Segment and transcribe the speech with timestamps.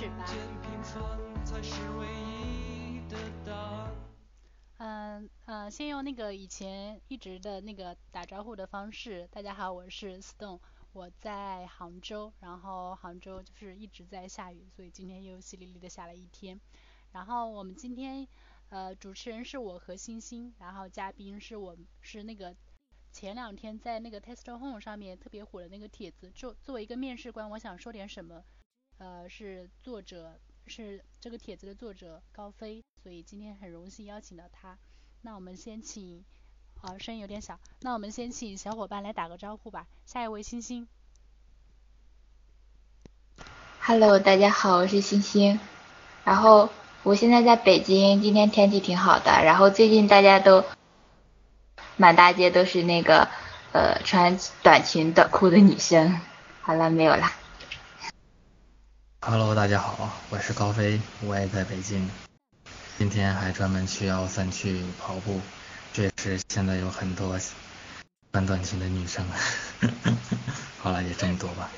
[0.00, 0.24] 始吧。
[4.78, 9.28] 嗯嗯，先用那个以前一直的那个打招呼的方式。
[9.30, 10.58] 大家好，我是 Stone，
[10.94, 16.58] 我在杭州，然后杭州就是一直在下雨，所以今天又淅沥沥的下了一天。
[17.12, 18.26] 然后我们今天
[18.70, 22.56] 呃主持人是我和星星，然后嘉宾是我是那个。
[23.12, 28.44] 前两天在那个 Test Home 上面特别火的那个帖子，作作为一个面试官，我想说点什么。
[29.00, 34.76] 呃，是作者是这个帖子的作者高飞，所以今天很荣幸邀请到他。
[35.22, 36.22] 那我们先请，
[36.82, 37.58] 啊，声音有点小。
[37.80, 39.86] 那我们先请小伙伴来打个招呼吧。
[40.04, 40.86] 下一位星星。
[43.80, 45.58] Hello，大家好，我是星星。
[46.22, 46.68] 然后
[47.02, 49.30] 我现在在北京，今天天气挺好的。
[49.42, 50.62] 然后最近大家都。
[51.96, 53.28] 满大街都是那个
[53.72, 56.20] 呃穿短裙短裤的女生。
[56.60, 57.39] 好了，没有了。
[59.22, 62.08] Hello，大家好，我是高飞，我也在北京。
[62.96, 65.38] 今天还专门去奥森去跑步，
[65.92, 67.38] 确实现在有很多
[68.32, 69.22] 穿短裙的女生。
[70.80, 71.70] 好了，也这么多吧。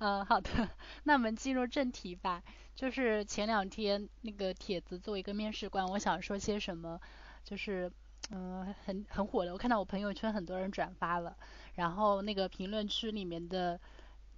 [0.00, 0.68] 嗯， 好的，
[1.04, 2.42] 那我们进入正题吧。
[2.76, 7.00] 就是前两天那个帖子，作为一个面试官，我想说些什么？
[7.42, 7.90] 就是，
[8.30, 11.34] 嗯，很很火的，我看到我朋友圈很多人转发了，
[11.74, 13.80] 然后那个评论区里面的，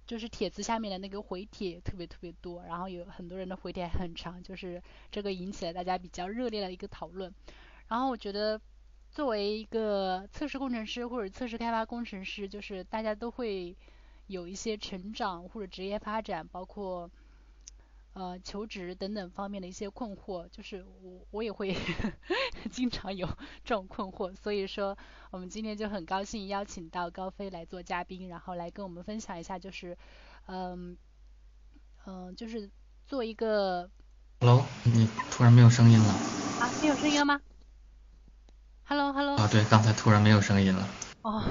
[0.07, 7.31] 就是帖子下面的那个回帖特别特别多，然后有很多人的回帖很长，就是这个引起了大家比较热烈的一个讨论。
[7.89, 8.59] 然后我觉得，
[9.11, 13.75] 作为一个测试工程师或者测试开发工程师，就是大家都会
[14.27, 17.11] 有一些成长或者职业发展，包括。
[18.17, 21.77] 呃，求职等等方面的一些困惑，就是我我也会
[22.71, 23.27] 经常有
[23.63, 24.97] 这种困惑，所以说
[25.29, 29.95] 我们今天就很高兴邀请到高飞来做嘉宾，然后来跟我们分享一下，就是
[30.47, 30.97] 嗯
[32.07, 32.71] 嗯，就是
[33.05, 33.87] 做一个。
[34.39, 36.05] Hello，你突然没有声音了。
[36.59, 37.39] 啊，没有声音了吗
[38.85, 39.37] ？Hello Hello。
[39.37, 40.87] 啊，对，刚才突然没有声音了。
[41.21, 41.43] 哦，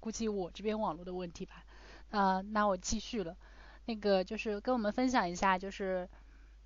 [0.00, 1.62] 估计我这边网络的问题吧。
[2.10, 3.36] 啊，那我继续了。
[3.86, 6.08] 那个就是跟我们分享一下，就是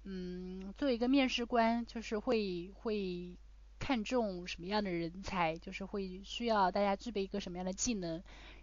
[0.05, 3.37] 嗯，作为一个面试官，就是会会
[3.79, 8.23] 看重什么样的人才，就是会需要大家具备一个什么样的技能。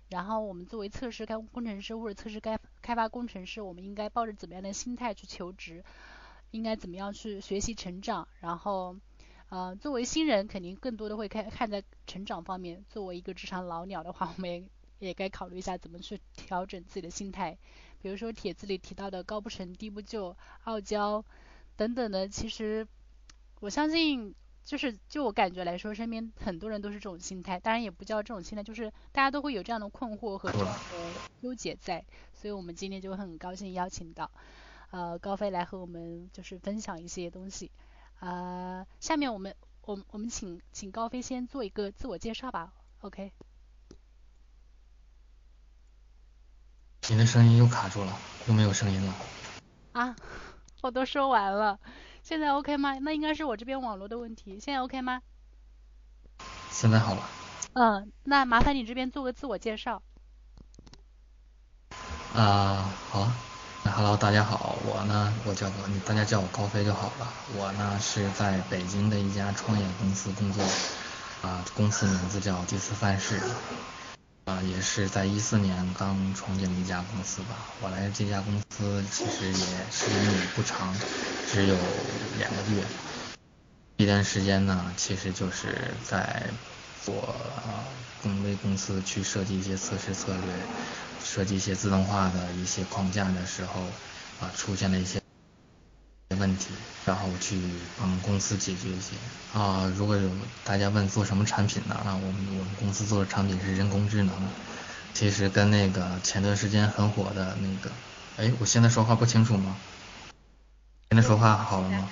[0.10, 5.84] 然后我们作为测试开工程师或者测试开开发工程师，我们应该抱着怎么样的心态去求职？
[6.52, 8.28] 应该怎么样去学习成长？
[8.40, 8.96] 然后
[9.50, 12.86] 呃，作为新人，肯定更多的会看看在成长方面。
[12.90, 14.64] 作为一个职场老鸟的话，我们也
[15.00, 17.58] 也该考虑一下怎么去调整自己的心态。
[18.06, 21.26] 比如说帖子里提到的高不成低不就、傲娇
[21.76, 22.88] 等等的，其实
[23.60, 27.60] 我相信就是就我感觉来说，身边很多人都是这种心态。
[27.60, 30.74] 当然也不叫这种心态，就是大家都会有这样的困惑和这样的
[31.42, 32.06] 纠结在。
[32.36, 34.30] 所以我们今天就很高兴邀请到
[34.92, 37.72] 呃高飞来和我们就是分享一些东西。
[38.20, 42.72] 啊，下面我们我我们请请高飞先做一个自我介绍吧。
[43.02, 43.32] OK。
[47.08, 48.18] 你的声音又卡住了，
[48.48, 49.14] 又没有声音了。
[49.94, 50.16] 啊，
[50.82, 51.80] 我都说完了，
[52.24, 52.98] 现在 OK 吗？
[53.00, 55.22] 那应该是我这边网络的问题，现在 OK 吗？
[56.72, 57.22] 现在好了。
[57.74, 60.02] 嗯，那麻烦你这边做个自我介绍。
[62.34, 63.32] 啊，好。
[63.84, 67.32] 那 Hello，大家好，我呢，我叫做你，大家叫我高飞就好了。
[67.56, 70.64] 我呢是在北京的一家创业公司工作，
[71.44, 73.40] 啊，公司名字叫第四范式。
[74.46, 77.66] 啊，也是在一四年刚创建的一家公司吧。
[77.82, 80.94] 我来这家公司其实也时间也不长，
[81.52, 81.76] 只有
[82.38, 82.84] 两个月。
[83.98, 86.44] 一段时间呢，其实就是在
[87.04, 87.36] 做
[88.22, 90.54] 公为公司去设计一些测试策略，
[91.24, 93.82] 设计一些自动化的一些框架的时候，
[94.40, 95.25] 啊，出现了一些。
[96.30, 96.74] 问题，
[97.06, 97.62] 然后去
[98.00, 99.16] 帮公司解决一些
[99.54, 99.86] 啊。
[99.96, 100.30] 如果有
[100.64, 101.94] 大家问做什么产品呢？
[101.96, 104.34] 啊，我们我们公司做的产品是人工智能，
[105.14, 107.92] 其实跟那个前段时间很火的那个，
[108.38, 109.78] 哎，我现在说话不清楚吗？
[111.12, 112.10] 现在说话好了吗？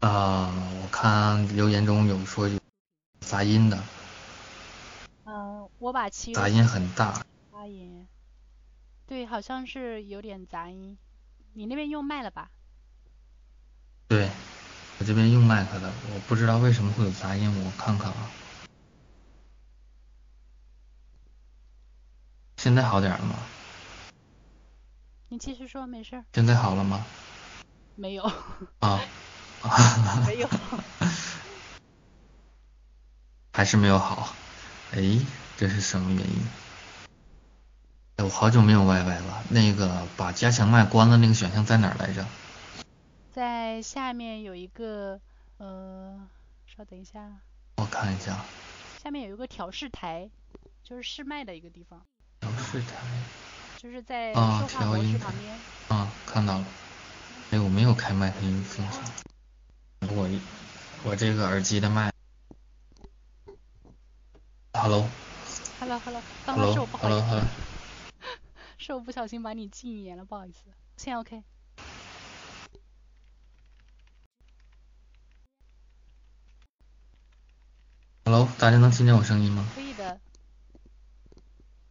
[0.00, 2.60] 啊，我看留言中有说有
[3.20, 3.82] 杂音的。
[5.24, 7.24] 嗯，我把其杂音很大。
[7.50, 8.06] 杂音，
[9.06, 10.98] 对，好像是有点杂音。
[11.56, 12.50] 你那边用麦了吧？
[14.08, 14.28] 对，
[14.98, 18.28] 我这边用麦克的，我不知道为什么会有杂音，我看看啊。
[22.56, 23.36] 现在好点了吗？
[25.28, 26.24] 你继续说，没事。
[26.32, 27.04] 现在好了吗？
[27.94, 28.24] 没有。
[28.80, 29.00] 啊。
[30.26, 30.48] 没有。
[33.52, 34.34] 还是没有好，
[34.92, 35.20] 哎，
[35.56, 36.63] 这是什么原因？
[38.16, 39.44] 哎，我好久没有 YY 了。
[39.48, 42.24] 那个把加强麦关了，那个选项在哪儿来着？
[43.32, 45.20] 在下面有一个，
[45.58, 46.28] 呃，
[46.64, 47.40] 稍等一下。
[47.76, 48.44] 我看一下。
[49.02, 50.30] 下面有一个调试台，
[50.84, 52.00] 就是试麦的一个地方。
[52.40, 52.94] 调试台。
[53.76, 55.58] 就是在说话模式旁边。
[55.88, 56.64] 啊，看到了。
[57.50, 59.02] 哎，我没有开麦克音风声。
[60.16, 60.28] 我
[61.02, 62.12] 我这个耳机的麦。
[64.72, 65.08] Hello。
[65.80, 66.22] Hello，Hello。
[66.46, 67.20] 刚刚是我不好意思。
[67.20, 67.44] Hello，Hello。
[68.86, 70.58] 是我不小心把你禁言了，不好意思。
[70.98, 71.42] 现在 OK。
[78.26, 79.66] Hello，大家能听见我声音吗？
[79.74, 80.20] 可以的。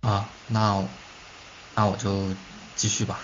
[0.01, 0.87] 啊，那
[1.73, 2.31] 那我就
[2.75, 3.21] 继续吧。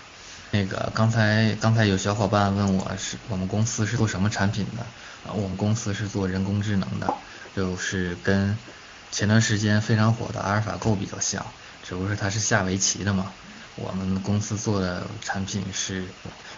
[0.49, 4.81] 那个刚才刚才有小伙伴问我是我们公司是做什么产品的？
[5.29, 7.13] 啊，我们公司是做人工智能的，
[7.55, 8.57] 就是跟
[9.11, 11.45] 前段时间非常火的阿尔法狗比较像，
[11.83, 13.31] 只不过是它是下围棋的嘛。
[13.81, 16.05] 我们公司做的产品是，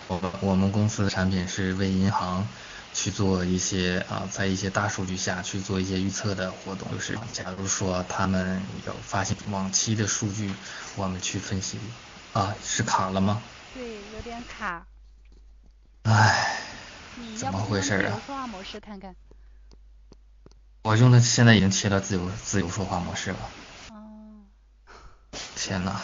[0.07, 2.47] 我们我们公司的产品是为银行
[2.93, 10.51] 去做一些啊，在一些大数据下去做一些预测的活动，就是假如说他们有发现往期的数据，
[10.95, 11.77] 我们去分析。
[12.33, 13.41] 啊，是卡了吗？
[13.73, 14.85] 对，有点卡。
[16.03, 16.57] 唉，
[17.37, 18.21] 怎么回事啊？
[18.25, 19.13] 说话模式看看。
[20.83, 23.37] 我用的现在已经切到自由自由说话模式了。
[23.89, 23.97] 哦。
[25.55, 25.99] 天呐！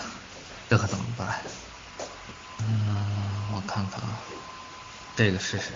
[0.69, 1.41] 这可怎么办？
[2.59, 2.95] 嗯，
[3.53, 4.19] 我看看啊，
[5.15, 5.71] 这个试试。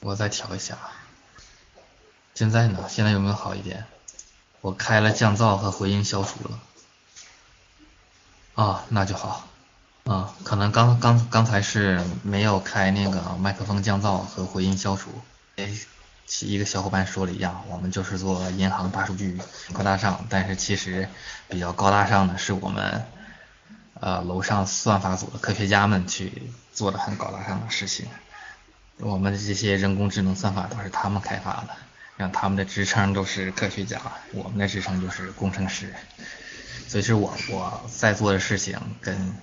[0.00, 0.76] 我再调一下。
[2.34, 2.86] 现在呢？
[2.88, 3.86] 现在有没有好一点？
[4.60, 6.58] 我开了降噪和回音消除了。
[8.54, 9.48] 啊，那就好。
[10.04, 15.10] 啊，可能刚刚刚才是没有开那个麦克风降噪和回音消除。
[15.56, 15.72] 哎。
[16.40, 19.38] 一个小伙伴说的一样，我们就是做银行大数据
[19.72, 21.08] 高大上，但是其实
[21.48, 23.04] 比较高大上的是我们
[24.00, 28.06] 呃楼上算法组的科学家们去做的很高大上的事情。
[28.98, 31.68] 我们的这些人工智能算法都是他们开发的，
[32.16, 34.00] 让他们的职称都是科学家，
[34.32, 35.92] 我们的职称就是工程师。
[36.88, 39.34] 所以是我我在做的事情跟。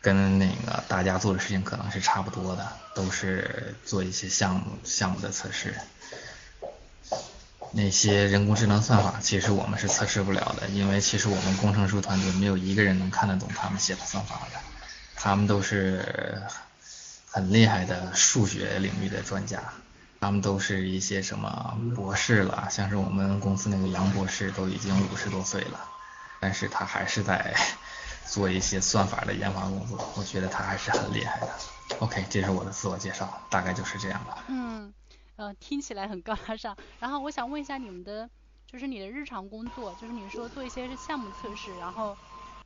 [0.00, 5.74] 跟那个大家做的事情可能是差不多的，都是做一些项目项目的测试。
[7.72, 14.58] 那些人工智能算法，其实我们是测试不了的，因为其实我们工程师团队没有一个人能看得懂他们写的算法的。
[15.14, 16.42] 他们都是
[17.26, 19.62] 很厉害的数学领域的专家，
[20.18, 25.78] 他们都是一些什么博士了，像是我们公司那个杨博士都已经五十多岁了，
[26.40, 27.54] 但是他还是在。
[28.30, 31.48] 做一些算法的研发工作，我觉得他还是很厉害的。
[31.98, 34.44] OK，这是我的自我介绍，大概就是这样吧。
[34.48, 34.94] 嗯，
[35.36, 36.76] 呃，听起来很高大上。
[37.00, 38.30] 然后我想问一下你们的，
[38.66, 42.16] 就是你的日常工作，就是你说做一些项目测试，然后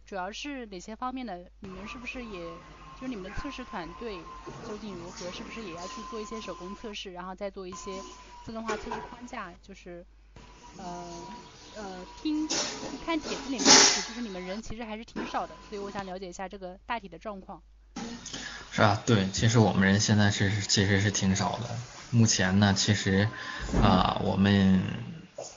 [0.04, 1.50] 主要是哪些方面的？
[1.60, 2.58] 你们是不是也，
[2.94, 4.28] 就是你们的测试团队
[4.62, 5.32] 究竟如何？
[5.32, 8.04] 是不是也要去做一些手工测试，然后再做一些
[8.42, 9.54] 自动化测试框架？
[9.62, 10.04] 就是，
[10.76, 11.26] 呃。
[11.74, 12.46] 呃，听
[13.04, 17.60] 看帖子里面就是你们人其实还是挺少的，所以我想了解一下这个大体的状况。
[18.72, 21.76] 是啊，对，其实我们人现在是其实是挺少的。
[22.10, 23.28] 目前呢，其实
[23.82, 24.80] 啊，我们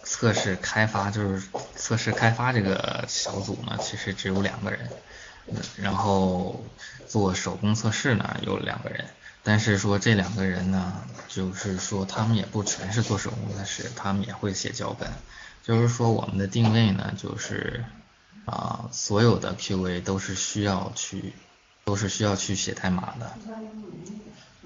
[0.04, 4.90] 测试开发就是测试开发这个小组呢，其实只有两个人。
[5.82, 6.60] 然后
[7.08, 9.06] 做手工测试呢有两个人，
[9.44, 15.10] 但是说这两个人呢，就是说他们也不全是做手工测试，他们也会写脚本。
[15.68, 17.84] 就是说，我们的定位呢，就是
[18.46, 21.34] 啊，所有的 QA 都是需要去，
[21.84, 23.38] 都是需要去写代码的。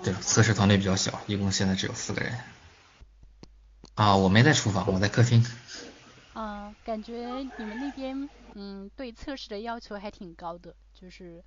[0.04, 2.32] 对，测试团队比较小，一共现在只有四个人。
[3.96, 5.44] 啊，我没在厨房，我在客厅。
[6.34, 11.44] 啊，感觉你们那边嗯，对测试的要求还挺高的，就是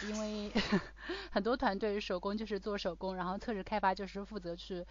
[0.00, 0.50] 因为
[1.30, 4.86] 很多团队手工就是做手工，然后测试开发就是负责去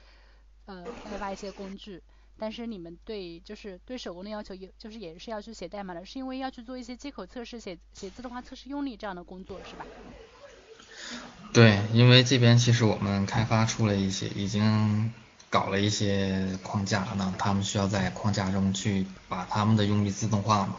[0.68, 2.04] 呃开发一些工具。
[2.38, 9.86] 但是你们对就是对手工的要求，也就是也是要去写代码的，是因为要去做一些接口测试、写写自动化测试用例这样的工作，是吧？
[11.54, 15.14] 对，因为这边其实我们开发出了一些，已经
[15.50, 20.78] 搞了一些框架，那他们需要在框架中去把他们的用例自动化嘛。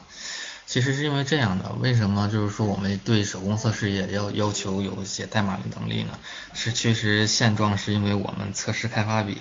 [0.66, 6.18] 其实是因为这样的，为什么就是说我们对手工测试也要要求有写代码的能力呢？
[6.52, 9.38] 是确实现状是因为我们测试开发比。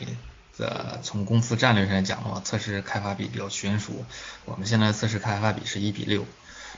[0.58, 4.06] 的从公司战略上来讲的话，测试开发比比较悬殊。
[4.46, 6.26] 我们现在测试开发比是一比六，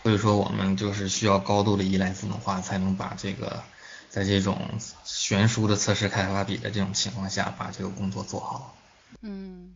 [0.04, 3.64] 所以说我们就是需要高度的依赖自动化，才能把这个
[4.10, 4.60] 在这种
[5.04, 8.76] 悬殊的测试开发比的这种情况下，把这个工作做好。
[9.22, 9.76] 嗯，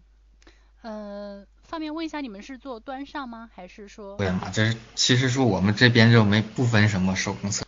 [0.82, 3.50] 呃，方便问一下，你们是做端上吗？
[3.56, 4.18] 还是说？
[4.18, 7.66] 对嘛，这是其实说我们这边就没不分什么手工测。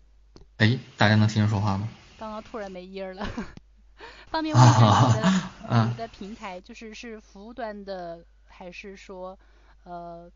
[0.58, 1.88] 哎，大家能听见说话吗？
[2.20, 3.28] 刚刚突然没音儿了。
[4.34, 9.38] 方便问一下你的你的平台，就是是服务端的，还是说
[9.84, 10.28] 呃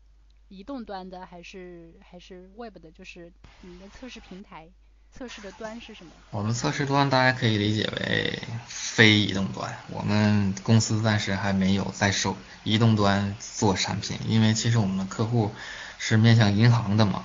[0.46, 2.92] 移动端的，还是还是 Web 的？
[2.92, 4.68] 就是你的测试平台。
[5.10, 6.12] 测试的端是什么？
[6.30, 9.76] 我们测试端大家可以理解为非移动端。
[9.90, 15.50] 我们公司暂时还没有在手移动端做产品，因为其实我们的客户
[15.98, 17.24] 是面向银行的嘛。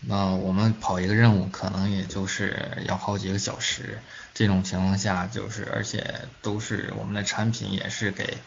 [0.00, 3.98] 那我们跑一个任务可能也就是要好几个小时，
[4.34, 8.38] 这种情况下就是而且都是我们的产品也是给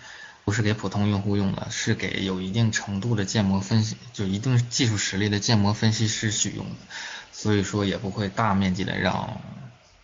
[0.46, 6.76] 不是给普通用户用的，是给有一定程度的建模分析就一定技术实力的建模分析师去用的。
[7.32, 9.40] 所以说也不会大面积的让，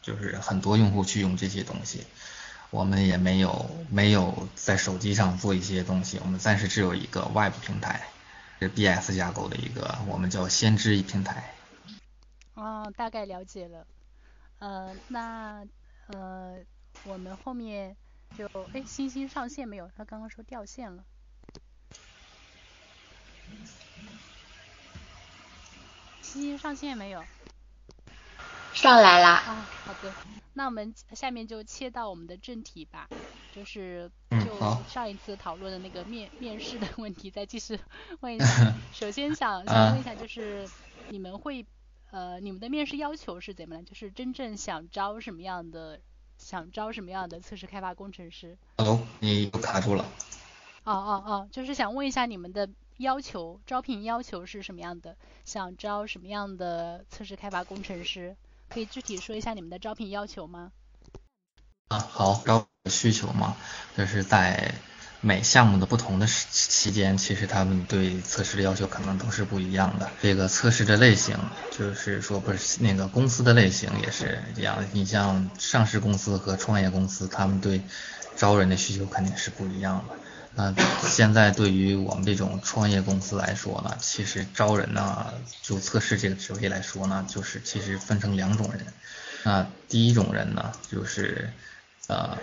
[0.02, 2.06] 就是很多用户去用这些东西，
[2.70, 8.02] 我们也没有没有在手机上做一些东西，我们暂时只有一个 Web 平台，
[8.60, 11.54] 是 BS 架构的一个，我们叫先知平台。
[12.54, 13.86] 哦，大概了解了，
[14.60, 15.66] 呃，那
[16.08, 16.58] 呃，
[17.04, 17.96] 我们后面
[18.38, 19.92] 就哎，星星上线没有？
[19.98, 21.04] 他刚刚说掉线了。
[26.22, 27.24] 星星上线没有？
[28.74, 29.34] 上来啦。
[29.36, 30.14] 啊，好的。
[30.54, 33.10] 那我们下面就切到我们的正题吧，
[33.56, 34.58] 就是就
[34.90, 37.80] 上一次讨论的那个面面试的问题，再继续
[38.20, 38.74] 问一下。
[38.92, 40.68] 首先想想问一下，就是
[41.10, 41.66] 你们会
[42.12, 43.86] 呃你们的面试要求是怎么样？
[43.86, 46.00] 就是真正想招什么样的
[46.38, 50.04] 想招什么样的测试开发工程师？Hello，你又卡住了。
[50.84, 52.70] 哦哦哦，就是想问一下你们的。
[52.98, 55.18] 要求招聘要求是什么样的？
[55.44, 58.38] 想招什么样的测试开发工程师？
[58.70, 60.72] 可以具体说一下你们的招聘要求吗？
[61.90, 63.56] 啊，好，招需求嘛，
[63.96, 64.74] 就是在
[65.22, 70.10] 每项目的不同的时期间，其实他们对测试的要求可能都是不一样的。
[70.20, 71.38] 这个测试的类型，
[71.70, 74.84] 就是说不是那个公司的类型也是一样。
[74.94, 77.82] 你像上市公司和创业公司，他们对
[78.36, 80.16] 招人的需求肯定是不一样的。
[80.56, 80.74] 那
[81.08, 88.86] 现在对于我们这种创业公司来说呢，其实招人呢，就测试这个职位来说呢，就是其实分成两种人。
[89.44, 91.52] 那第一种人呢，就是
[92.08, 92.38] 呃，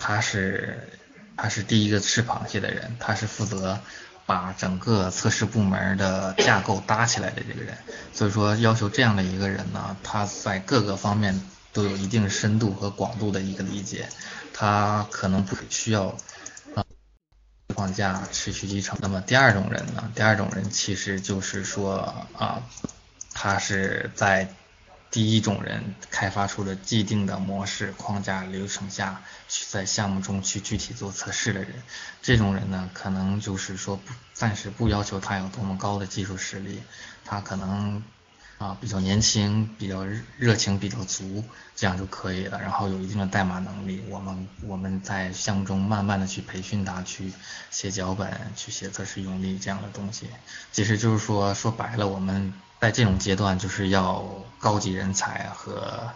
[0.00, 0.88] 他是
[1.36, 3.78] 他是第一个吃螃蟹的人，他是负责
[4.26, 7.76] 把整个测试部门的架构搭起来的这个人。
[8.12, 11.40] 所以说要求这样的一个人呢，他在各个方面
[11.72, 14.08] 都有一定深度和广度的一个理解，
[14.52, 16.16] 他可能不需要。
[17.74, 18.96] 框架持续集成。
[19.00, 20.12] 那么第二种人呢？
[20.14, 22.62] 第二种人其实就是说啊，
[23.32, 24.46] 他是在
[25.14, 31.72] 第一种人开发出了既定的模式框架流程下去在项目中去具体做测试的人。
[32.20, 36.82] 这种人呢，可能就是说不暂时不要求他有多么高的技术实力，
[37.24, 38.02] 他可能。
[38.56, 40.06] 啊，比较年轻，比较
[40.38, 41.44] 热情，比较足，
[41.74, 42.60] 这样就可以了。
[42.62, 47.32] 然后有一定的代码能力，我们我们在项目中慢慢的去培训他，去
[47.72, 50.28] 写脚本，去写测试用例这样的东西。
[50.70, 52.54] 其实就是说说白了，我们
[52.84, 54.22] 在这种阶段就是要
[54.58, 56.10] 高级人才和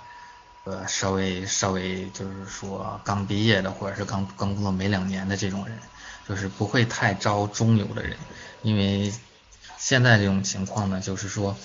[0.64, 5.78] 呃稍微稍微就是说刚毕业的或者是刚刚工作没两年的这种人，
[6.28, 8.18] 就是不会太招中游的人，
[8.60, 9.14] 因为
[9.78, 11.56] 现在这种情况呢，就是说。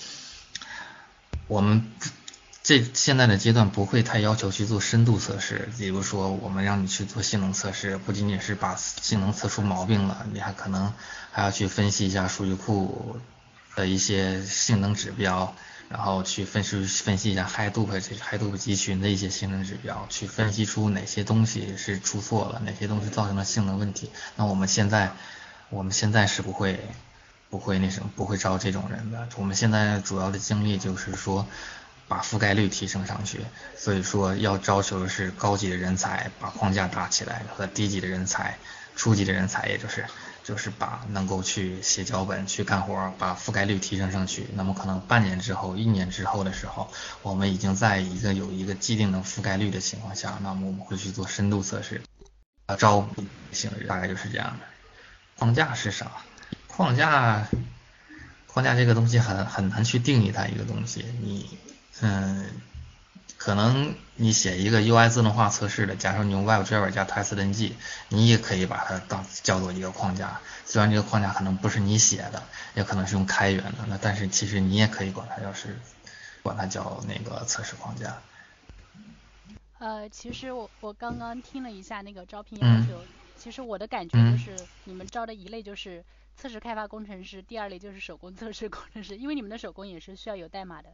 [1.47, 1.91] 我们
[2.63, 10.93] 这现在的阶段不会太要求去做深度测试，比如说我们让你去做性能测试，不仅仅是把性能测出毛病了，你还可能
[11.33, 13.17] 还要去分析一下数据库
[13.75, 15.55] 的一些性能指标，
[15.89, 24.09] 然后去分析分析一下 Hadoop 这 Hadoop 集群的一些性能指标，去分析出哪些东西是出错了，哪些东西造成了性能问题。
[24.35, 25.11] 那我们现在
[25.69, 26.79] 我们现在是不会。
[27.49, 29.29] 不会那什么，不会招这种人的。
[29.35, 31.45] 我们现在主要的精力就是说，
[32.07, 33.41] 把覆盖率提升上去。
[33.77, 38.57] 所以说要招求的是高级的人才，把框架搭起来，和低级的人才、
[38.95, 40.03] 初级的人才，也就是
[40.43, 44.47] 就是把能够去写脚本、去干活，把覆盖率提升上去。
[44.53, 52.01] 那么可能半年之后、一年之后的时候，我们已经在一个有一个既定的覆盖率的情况下，那么我们会去做深度测试。
[52.65, 53.07] 啊，招
[53.51, 54.65] 性大概就是这样的。
[55.37, 56.11] 框架是啥？
[56.67, 57.47] 框架，
[58.47, 61.05] 框架这个东西很很难去定义它一个东西。
[61.21, 61.57] 你，
[62.01, 62.49] 嗯，
[63.43, 67.73] 可能你写一个 UI 自动化测试的，假设你用 WebDriver 加 TestNG，
[68.07, 70.39] 你也可以把它当叫做一个框架。
[70.63, 72.41] 虽然这个框架可能不是你写的，
[72.73, 75.77] 也可能是用开源的，那但是其实你也可以管它叫是，
[76.41, 78.21] 管它叫那个测试框架。
[79.79, 83.03] 呃，其实我我刚刚听了一下那个招聘要求。
[83.37, 86.01] 其实我的感觉就是，你们招的一类就是
[86.37, 90.87] 测试开发工程师，第二类就是手工测试工程师，因为你们的手工也是需要有代码的，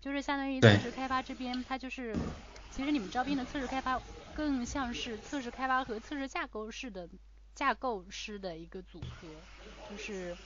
[0.00, 2.20] 就是相当于测试开发这边，它就是，
[2.70, 4.00] 其实你们招聘的测试开发
[4.32, 7.08] 更像是测试开发和测试架构式的
[7.54, 9.46] 架构师的一个组合，
[9.82, 10.38] 就是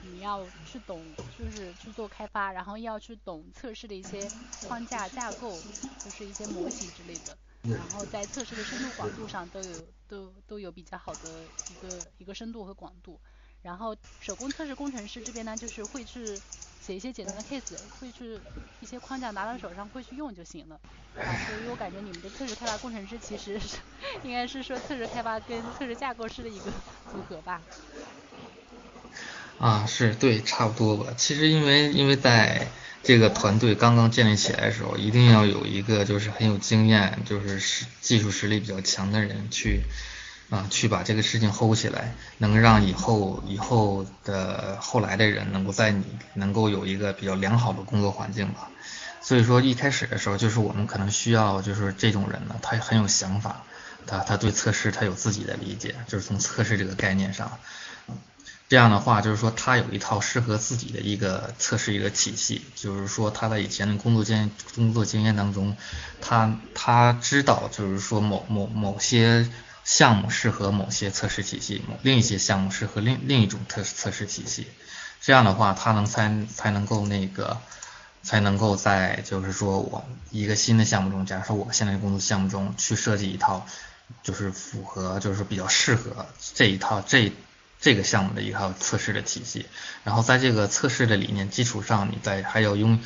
[0.00, 5.64] 你要去懂，就是去做开发，然后要去懂测试的一些框架架构，
[5.98, 7.38] 就是一些模型之类的。
[7.74, 13.20] 然后在测试的深度广度上都有都都有比较好的一个一个深度和广度。
[13.62, 16.42] 然后手工测试工程师这边呢，就是会去
[16.88, 18.40] 写一些简单的 case，会去
[18.80, 20.80] 一些框架拿到手上会去用就行了。
[21.14, 21.22] 所
[21.62, 23.76] 以我感觉你们的测试开发工程师其实是
[24.22, 26.64] 应该是说测试开发跟测试架构师的一个
[27.12, 27.60] 组合吧。
[29.58, 31.12] 啊，是对，差不多吧。
[31.14, 32.66] 其实因为因为在
[33.02, 39.82] 这个团队刚刚建立起来的时候，一定要有一个就是很有经验，就是实技术实力比较强的人去
[40.50, 48.70] 啊，去把这个事情 hold 起来，能让以后以后的后来的人能够在你能够有一个比较良好的工作环境吧。
[49.20, 53.64] 所以说一开始的时候，就是我们可能需要就是这种人呢，他很有想法，
[54.06, 57.58] 他他对测试他有自己的理解，就是从测试这个概念上。
[58.70, 65.76] 这样的话，就是说他有一套适合自己的一个测试一个体系，就是说他在以前的工作经工作经验当中，
[66.20, 69.50] 他他知道就是说某某某些
[69.88, 74.66] 项目适合某些测试体系，某另一些项目适合另另一种测测试体系。
[75.22, 77.56] 这样的话，他能才才能够那个
[78.22, 83.66] 才能够在就是说我一个新的项目中，假如说我现在工作项目中去设计一套，
[84.22, 87.32] 就是符合就是比较适合这一套这。
[87.80, 89.64] 这个项目的一套测试的体系，
[90.02, 92.98] 然后在这个测试的理念基础上，你再还要用，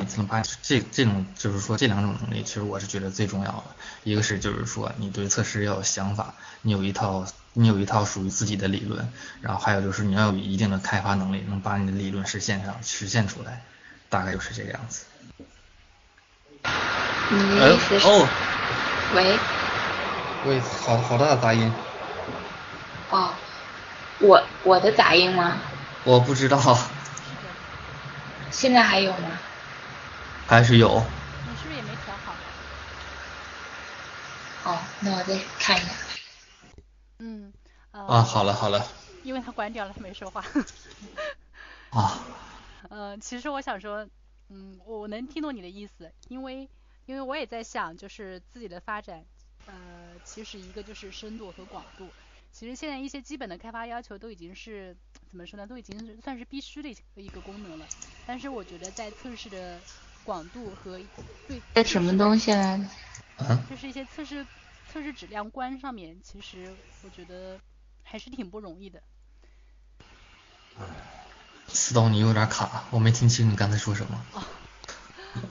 [0.00, 3.64] 啊，才能把这这种就是说这两种能力，其实我是觉得最重要的。
[4.02, 13.62] 一个是就是说你对测试要有想法，你有一套你有一套属于自己的理论，然后还有就是你要有一定的开发能力，能把你的理论实现上实现出来，
[14.08, 15.04] 大概就是这个样子。
[17.30, 18.06] 你的意思是？
[18.06, 18.28] 哦，
[19.14, 19.38] 喂。
[20.46, 21.72] 喂，好好大的杂音。
[23.10, 23.30] 哦，
[24.18, 25.56] 我我的杂音吗？
[26.04, 26.78] 我不知道。
[28.50, 29.30] 现在还有吗？
[30.54, 31.02] 还是有。
[31.50, 32.32] 你是不是也没调好？
[34.70, 35.92] 哦，那我再看一下。
[37.18, 37.52] 嗯。
[37.90, 38.86] 啊，好了好了。
[39.24, 40.44] 因为他关掉了，他没说话。
[41.90, 42.24] 啊。
[42.88, 44.08] 呃，其实我想说，
[44.48, 46.68] 嗯，我能听懂你的意思，因为
[47.06, 49.24] 因为我也在想，就是自己的发展，
[49.66, 52.14] 呃，其实一个就是深度和广度。
[52.52, 54.96] 其实现在一些基本的开发要求都已经是
[55.28, 55.66] 怎么说呢？
[55.66, 57.88] 都已经算是必须的一个功能了。
[58.24, 59.82] 但是我觉得在测试的
[60.24, 60.98] 广度和
[61.46, 62.80] 对在什么东西来
[63.70, 64.44] 就是一些测试
[64.90, 67.60] 测试质量关上面，其实我觉得
[68.02, 69.00] 还是挺不容易的。
[71.68, 74.24] 思东，你有点卡，我没听清你刚才说什么。
[74.32, 74.42] 哦，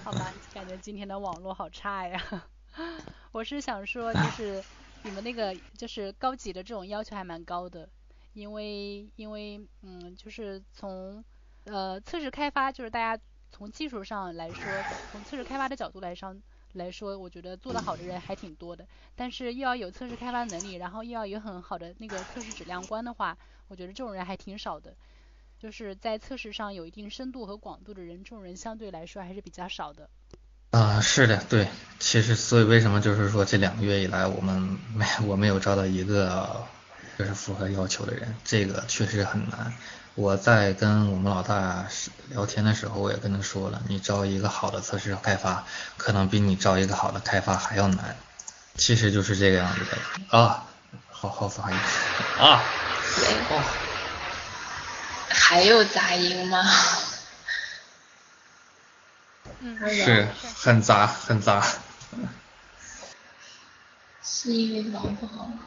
[0.04, 2.46] 好吧，感觉今天的网络好差呀。
[3.32, 4.64] 我是想说，就是。
[5.06, 7.90] 你们那个就是高级的这种要求还蛮高的，
[8.32, 11.22] 因为因为嗯，就是从
[11.66, 13.22] 呃测试开发，就是大家
[13.56, 16.42] 从技术上来说，从测试开发的角度来上
[16.74, 18.86] 来说，我觉得做得好的人还挺多的。
[19.16, 23.38] 但是又要有测试开发能力，然后又要有很好的那个测试质量观的话，
[23.68, 24.96] 我觉得这种人还挺少的。
[25.60, 30.10] 就是在测试上有一定深度和广度的人，这种人相对来说还是比较少的。
[30.72, 31.68] 啊，是的，对，
[32.00, 34.60] 其实所以为什么就是说这两个月以来我们
[34.96, 36.66] 没我没有招到一个
[37.18, 39.74] 就是符合要求的人，这个确实很难。
[40.16, 41.88] 我在跟我们老大
[42.30, 45.66] 聊天的时候，我也跟他说了，你招一个好的测试开发，
[45.98, 48.16] 可能比你招一个好的开发还要难。
[48.76, 50.66] 其实就是这个样子的啊，
[51.10, 51.78] 好好发音
[52.40, 52.64] 啊，
[53.50, 53.64] 哦，
[55.30, 56.64] 还有杂音吗？
[59.90, 61.66] 是很杂很杂。
[64.24, 65.60] 是因为网不好吗？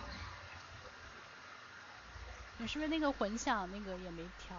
[2.58, 4.56] 你是不是那个混响那个也没调？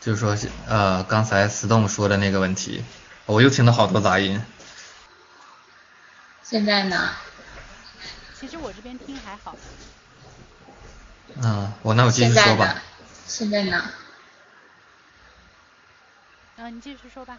[0.00, 0.36] 就是说
[0.68, 2.84] 呃刚才 Storm 说的那个问题，
[3.26, 4.40] 我又听到好多杂音。
[6.44, 7.10] 现在呢？
[8.38, 9.56] 其实我这边听还好。
[11.42, 12.80] 嗯，我那我继续说吧。
[13.26, 13.90] 现在呢？
[16.56, 17.38] 啊，你继续说吧。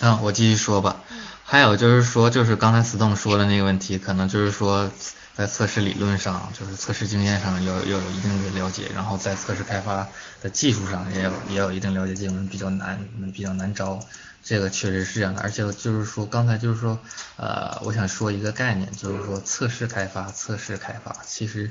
[0.00, 1.04] 嗯，我继续说吧。
[1.42, 4.90] 还有就是说，就是刚才思栋说的那个问题，可能就是说，
[5.34, 10.08] 在测试理论上，就是测试经验上要要有一定的了解，然后在测试开发
[10.40, 12.98] 的技术上也有也有一定了解，这种比较难，
[13.32, 14.04] 比较难招。
[14.42, 17.00] 这个确实是这样的，而且就是说刚才就是说，
[17.36, 21.70] 呃，我想说一个概念，就是说测试开发，测试开发，其实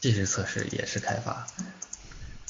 [0.00, 1.46] 既是测试也是开发，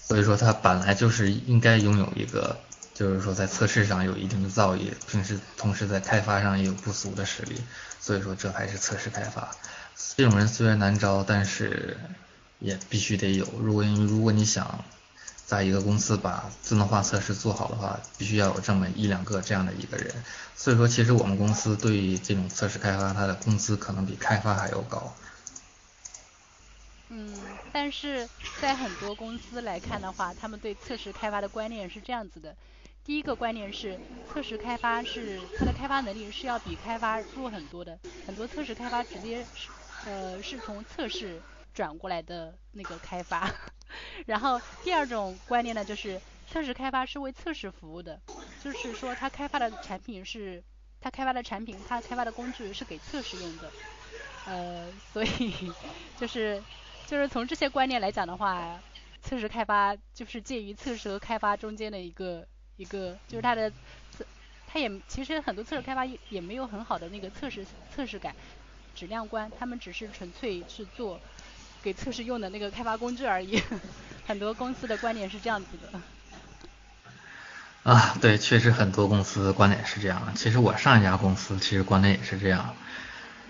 [0.07, 2.59] 所以说它本来就是应该拥有一个，
[2.95, 7.61] 就是说在测试上有一定的造诣，平时同时在开发上也有不俗的实力，
[8.01, 9.51] 所以说这才是测试开发。
[10.17, 11.99] 这种人虽然难招，但是
[12.61, 13.47] 也必须得有。
[13.61, 14.83] 如果如果你想。
[15.47, 20.11] 在一个公司把自动化测试做好的话，必须要有这么一两个这样的一个人。
[20.57, 25.15] 所以说，其实我们公司对于这种测试开发，它的工资可能比开发还要高。
[27.17, 32.57] 嗯，但是在很多公司来看的话，他们对测试开发的观念是这样子的：
[33.05, 38.01] 第一个观念是，测试开发是它的开发能力是要比开发弱很多的。
[38.25, 43.49] 很多测试开发直接是呃是从测试转过来的那个开发。
[44.27, 48.21] 然后第二种观念呢，就是测试开发是为测试服务的，
[48.59, 50.65] 就是说他开发的产品是，
[51.01, 53.73] 他开发的产品，他开发的工具是给测试用的，
[54.45, 55.77] 呃，所以
[56.17, 56.65] 就是
[57.07, 58.81] 就是从这些观念来讲的话，
[59.23, 63.71] 测试开发就是介于测试和开发中间的一个一个，就是它的
[64.17, 64.25] 测，
[64.67, 67.65] 它也其实很多测试开发也没有很好的那个测试
[67.95, 68.35] 测试感，
[68.95, 71.21] 质量观，他们只是纯粹是做。
[71.83, 73.63] 给测试用的那个开发工具而已，
[74.27, 76.01] 很多公司的观点是这样子的。
[77.83, 80.33] 啊，对，确实很多公司观点是这样。
[80.35, 82.75] 其实我上一家公司其实观点也是这样，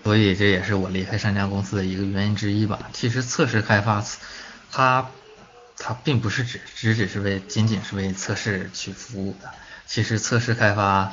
[0.05, 2.91] 所以这也是我离开上家公司的一个原因之一吧。
[2.93, 4.05] 其实测试开发，
[4.71, 5.07] 它
[5.79, 9.49] 它并不是只只只是为仅仅是为测试去服务的。
[9.87, 11.11] 其实测试开发，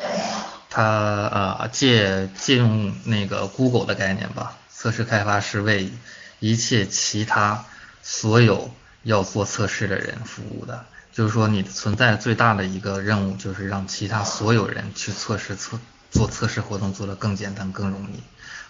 [0.68, 5.90] 它呃借借用那个 Google 的概念吧，测试开发是为
[6.38, 7.64] 一切其他
[8.02, 8.70] 所有
[9.04, 18.20] 要做测试的人服务的，就是说你存在最大的一个任务就是让其他所有人去测试测做测试活动做得更简单更容易，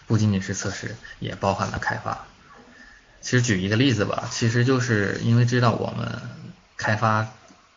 [0.07, 2.27] 不仅仅是测试，也包含了开发。
[3.21, 6.21] 其实举一个例子吧，其实就是因为知道我们
[6.77, 7.29] 开发。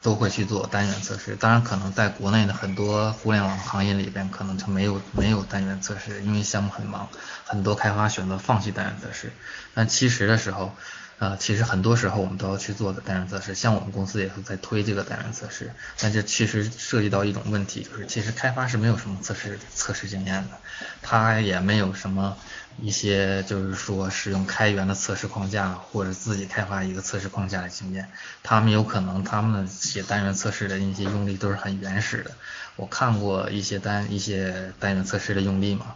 [0.01, 7.09] 都会去做单元测试，当然可能在国内的很多互联网行业里边，可能就没有没有单元测试，因为项目很忙，
[7.43, 9.31] 很多开发选择放弃单元测试。
[9.73, 10.75] 但其实的时候，
[11.17, 15.71] 呃，其实很多时候我们都要去做的单元测试，像我们公司也是在推这个单元测试。
[15.99, 20.57] 但这其实涉及到一种问题，就是其实开发是没有什么测试测试经验的，
[21.01, 22.37] 他也没有什么。
[22.81, 28.11] 一些就是说使用开源的测试框架或者自己开发一个测试框架的经验，
[28.43, 32.31] 他们有可能他们写单元测试的一些用例都是很原始的。
[32.75, 35.95] 我看过一些单一些单元测试的用例嘛，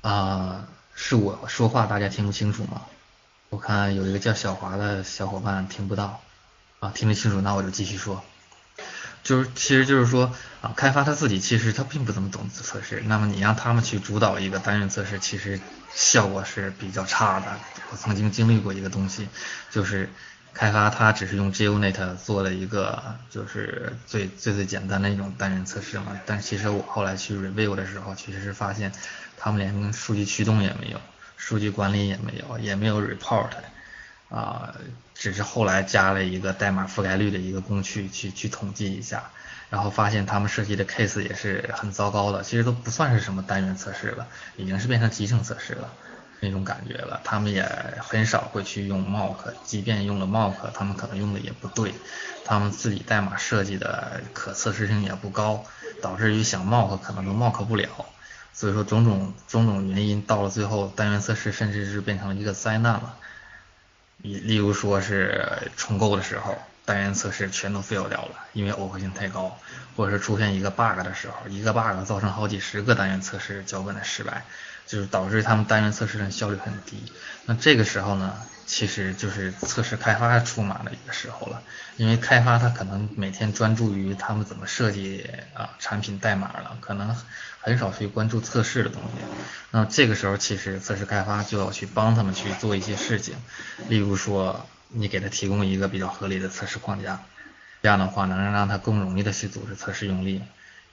[0.00, 2.82] 啊，是我说话大家听不清楚吗？
[3.50, 6.22] 我看有一个叫小华的小伙伴听不到，
[6.78, 8.22] 啊，听得清楚，那我就继续说。
[9.24, 10.32] 就是，其实就是说
[10.62, 15.60] 啊，开发他自己其实他并不怎么懂测试，那么你让他们去主导一个单元测试，其实
[15.92, 17.46] 效果是比较差的。
[17.90, 19.28] 我曾经经历过一个东西，
[19.72, 20.08] 就是
[20.54, 28.92] 开发他只是用 JUnit 做了一个就是最最最简单的一种单元测试嘛，但其实我后来去 review 的时候，其实是发现
[29.36, 31.00] 他们连数据驱动也没有，
[31.40, 33.48] 数据管理也没有，也没有 report。
[34.28, 34.76] 啊，
[35.12, 39.28] 只是后来加了一个代码覆盖率的一个工具去去统计一下，
[39.70, 45.88] 然后发现他们设计的 case 也是很糟糕的，其实都不算是什么单元测试了，已经是变成集成测试了
[46.38, 47.20] 那种感觉了。
[47.24, 51.92] 他们也很少会去用 mock，即便用了 mock，他们可能用的也不对，
[52.44, 55.64] 他们自己代码设计的可测试性也不高，
[56.00, 57.88] 导致于想 mock 可能都 mock 不了。
[58.52, 63.16] 所以说种种种种原因，到了最后单元测试甚至是变成了一个灾难了。
[64.18, 69.56] 例例如说是重构的时候，单元测试全都 fail 掉了，因为耦合性太高，
[69.96, 74.44] 或者是出现一个 bug 的时候，一个 bug 造成好几十个单元测试脚本的失败，
[74.86, 77.02] 就是导致他们单元测试的效率很低。
[77.46, 78.34] 那这个时候呢？
[78.72, 81.60] 其实就是测试开发出马的一个时候了，
[81.96, 87.16] 因为开发他可能每天专注于他们怎么设计啊产品代码了，可能
[87.60, 89.24] 很少去关注测试的东西。
[89.72, 93.34] 那这个时候其实测试开发就要去帮他们去做一些事情，
[93.88, 97.24] 例如说你给他提供一个比较合理的测试框架，
[97.82, 100.42] 这样的话能让他更容易的去组织测试用例，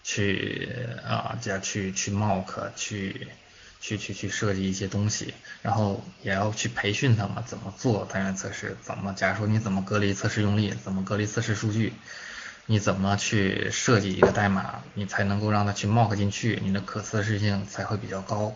[0.03, 0.67] 去
[1.07, 3.27] 啊加去去 mock 去。
[3.79, 11.93] 去去去设计一些东西，然后也要去培训他们怎么做单元测试，怎么假如说你怎么隔离测试用例，怎么隔离测试数据，
[12.65, 18.53] 你怎么去设计一个代码，你才能够让它去 mock 进去，你的可测试性才会比较高。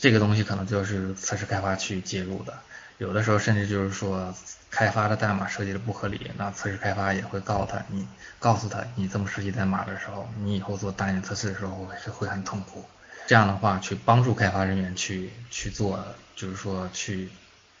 [0.00, 2.52] 这个东西可能就是测试开发去介入的。
[2.98, 4.34] 有的时候甚至就是说，
[4.70, 8.06] 开发的代码设计的不合理，那测试开发也会告诉他，你
[8.38, 12.84] 告诉他你这么设计代码的时候，你以后做单元测试的时候会会很痛苦。
[13.26, 16.04] 这样的话，去帮助开发人员去去做，
[16.36, 17.28] 就是说去，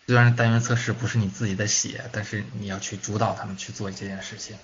[0.06, 4.58] 虽然单元测试不是你自己的写，但是你要去主导他们去做这件事情。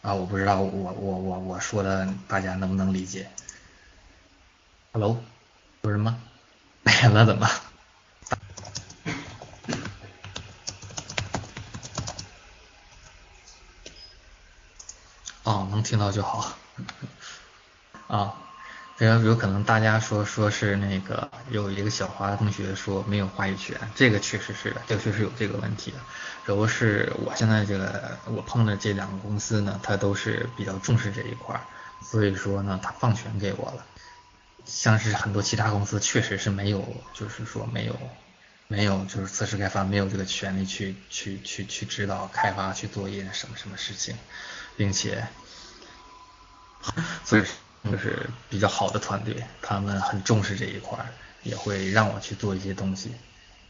[0.00, 3.30] 啊，我不知道我我我我说的大家能不能理解
[4.92, 5.22] ？Hello，
[5.82, 6.18] 有人吗？
[6.82, 7.48] 没了怎么？
[15.44, 16.56] 哦，能听到就好。
[18.06, 18.34] 啊，
[19.02, 25.98] 然后有可能大家说说是那个有一个小华同学说没有话语权，这个确实是的，这个确实有这个问题的。
[26.46, 31.60] 然后是我现在这个我碰的这两个公司呢，它都是比较重视这一块儿，
[32.00, 33.84] 所以说呢，他放权给我了。
[34.64, 37.98] 像是很多其他公司确实是没有，就是说没有
[38.68, 44.14] 没有就是测试开发没有这个权利去去去去指导开发去做一些什么什么事情，
[44.76, 45.26] 并且，
[47.26, 47.42] 所以
[47.90, 50.98] 就是比较好的团队，他们很重视这一块，
[51.42, 53.12] 也会让我去做一些东西。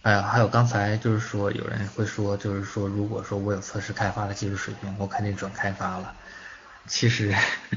[0.03, 6.15] 哎呀，还有刚才就是说，有人会说，就是说，如果说我有测试开发的技术水平，我肯定转开发了。
[6.89, 7.33] 其实，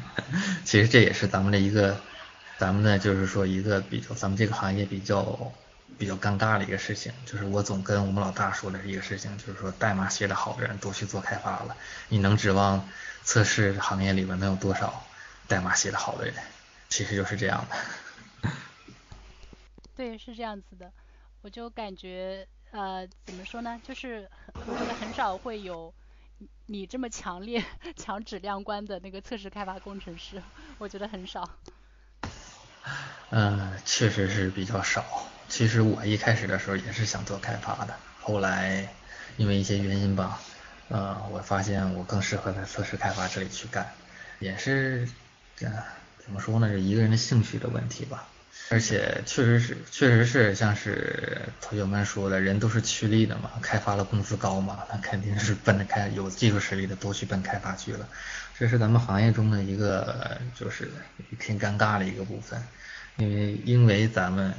[0.65, 1.95] 其实这也是咱们的一个，
[2.57, 5.53] 咱们的就是说一个比较，咱们这个行业比较
[5.99, 11.75] 比较尴尬的一个事情，就是我总跟我们老大说的一个事情，就是说代码写的好的人都去做开发了，
[12.09, 12.89] 你能指望
[13.23, 15.05] 测试行业里面能有多少
[15.47, 16.35] 代码写的好的人？
[16.89, 18.51] 其实就是这样的。
[19.95, 20.91] 对，是这样子的。
[21.41, 23.79] 我就感觉，呃，怎么说呢？
[23.83, 25.93] 就是我觉得很少会有
[26.65, 27.63] 你这么强烈、
[27.95, 30.41] 强质量观的那个测试开发工程师，
[30.77, 31.49] 我觉得很少。
[33.29, 35.03] 嗯，确实是比较少。
[35.47, 38.87] 其实我一开始的时候也是想做开发的，后来
[39.37, 40.39] 因为一些原因吧，
[40.89, 43.93] 呃，我发现我更适合在测试开发这里去干，
[44.39, 45.07] 也是，
[45.57, 45.67] 这
[46.23, 46.67] 怎么说呢？
[46.67, 48.27] 是一个人的兴趣的问题吧。
[48.69, 58.07] 而且确实是，确实是像是同学们说的，人都是趋利的嘛，开发的工资高嘛，那肯定是奔着开有技术实力的都去奔开发去了。
[58.57, 60.89] 这是咱们行业中的一个就是
[61.39, 62.59] 挺尴尬的一个部分，
[63.17, 64.51] 因为因为咱们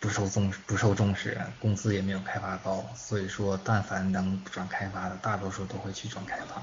[0.00, 6.60] 不受重不受重视，工资也没有开发高，所以说但凡能转开发的，大多数都会去转开发，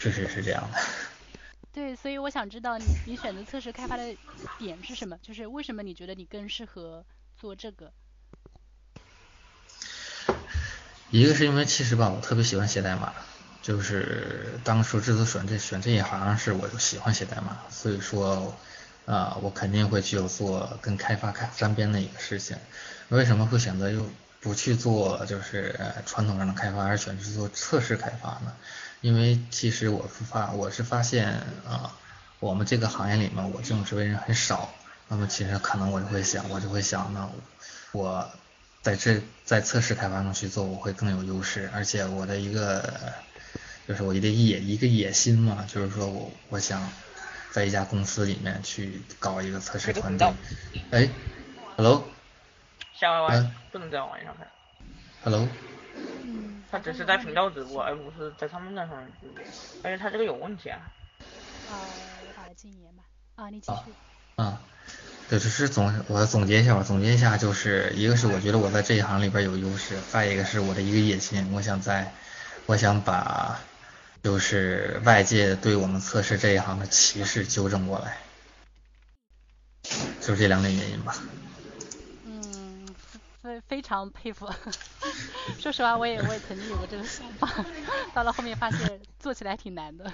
[0.00, 0.78] 确实是这样的。
[1.78, 4.16] 对，所以我想知道你你选择测试开发的
[4.58, 5.16] 点是什么？
[5.22, 7.04] 就是为什么你觉得你更适合
[7.36, 7.92] 做这个？
[11.12, 13.12] 一个是因为其实吧，我特别喜欢写代码，
[13.62, 18.58] 就是当初之所选这选这一行，是我就喜欢写代码，所以说
[19.06, 22.56] 啊，我肯定会去做跟开发开沾边的一个事情。
[23.10, 24.04] 为什么会选择又
[24.40, 28.52] 不去做就是传统上的开发，而选择做测试开发呢？
[29.00, 31.28] 因为其实我发我是发现
[31.64, 31.94] 啊，
[32.40, 34.68] 我们这个行业里面我这种职位人很少，
[35.06, 37.30] 那么其实可能我就会想，我就会想那，
[37.92, 38.28] 我
[38.82, 43.12] 在这在测试开发中去做，我会更有优势，而且我的一个
[43.86, 46.90] 就是我的野一个野心嘛，就是说我我想
[47.52, 50.28] 在一家公司里面去搞一个测试团队。
[50.90, 51.08] 哎
[51.76, 52.04] ，Hello，
[52.98, 54.48] 下 Y Y 不能在网页上看。
[55.22, 55.48] Hello。
[56.70, 59.42] 他只是在频道直播，而不是在他们那上直播，
[59.82, 60.78] 而且他这个有问题啊。
[61.70, 63.02] 啊，我把它禁言吧。
[63.36, 63.92] 啊，你继续。
[64.36, 64.60] 啊，
[65.28, 72.12] 对，只是总我总结一下吧，总结一下就是一个是我觉得我在这一行里边有优势，再一个是我的一个野心，我想在，
[72.66, 73.60] 我想把
[74.22, 78.18] 就是外界对我们测试这一行的歧视纠正过来，
[80.20, 81.16] 就这两点原因吧。
[83.68, 84.48] 非非常佩服，
[85.60, 87.46] 说实话，我也我也曾经有过这个想法，
[88.14, 90.12] 到了后面发现做起来挺难的，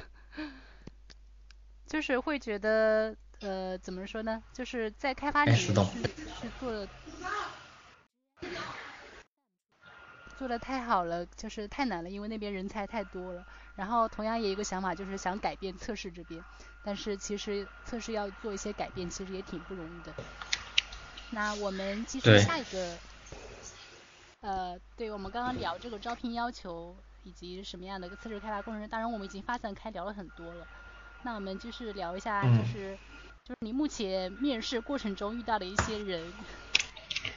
[1.86, 6.88] 就是会觉得呃怎么说呢，就是在开发里面去去做的
[10.36, 13.46] 做的太好了，就是太难了，因为那边人才太多了。
[13.76, 16.42] 然后同样也有一个想法，就是想改变测试这边，
[16.82, 20.12] 但是其实测试要做一些改变，其实也挺不容易的。
[21.30, 22.98] 那我们继续下一个。
[24.44, 30.68] 呃，对我们刚刚聊这个招聘要求以及什么样的一个测试开发工程师，当然我们已经发散开聊了很多了。
[31.22, 33.00] 那我们就是聊一下，就是
[33.42, 36.44] 就是你目前面试过程中遇到的一些人，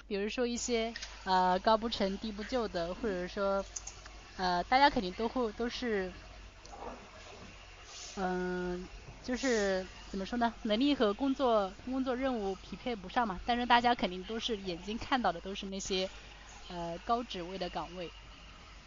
[0.06, 3.66] 比如说一些呃高不成低不就的，或者说
[4.36, 6.14] 呃大家肯定都会都是，
[8.16, 8.90] 嗯，
[9.22, 10.54] 就是怎么说呢？
[10.64, 13.40] 能力和工作工作任务匹配不上嘛。
[13.46, 16.12] 但是大家肯定都是眼睛看到的都是那些
[16.68, 18.14] 呃高职位的岗位，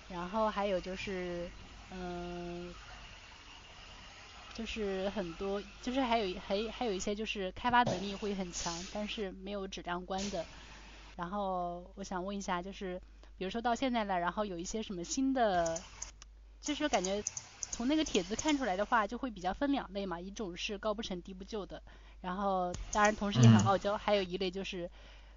[0.09, 1.51] 然后还有就是
[1.91, 2.75] 嗯，
[4.53, 10.47] 就是很多就是还有还还有一些就是开发能力会很强，但是没有质量观的。
[11.17, 13.01] 然后我想问一下，就是
[13.37, 15.85] 比如说到现在了，然后有一些什么新的，
[16.61, 17.25] 就是感觉。
[17.73, 21.81] 从那个帖子看出来的话，就会比较分两类嘛，一种是高不成低不就的，
[22.21, 24.91] 然后当然同时也很傲娇，还有一类就是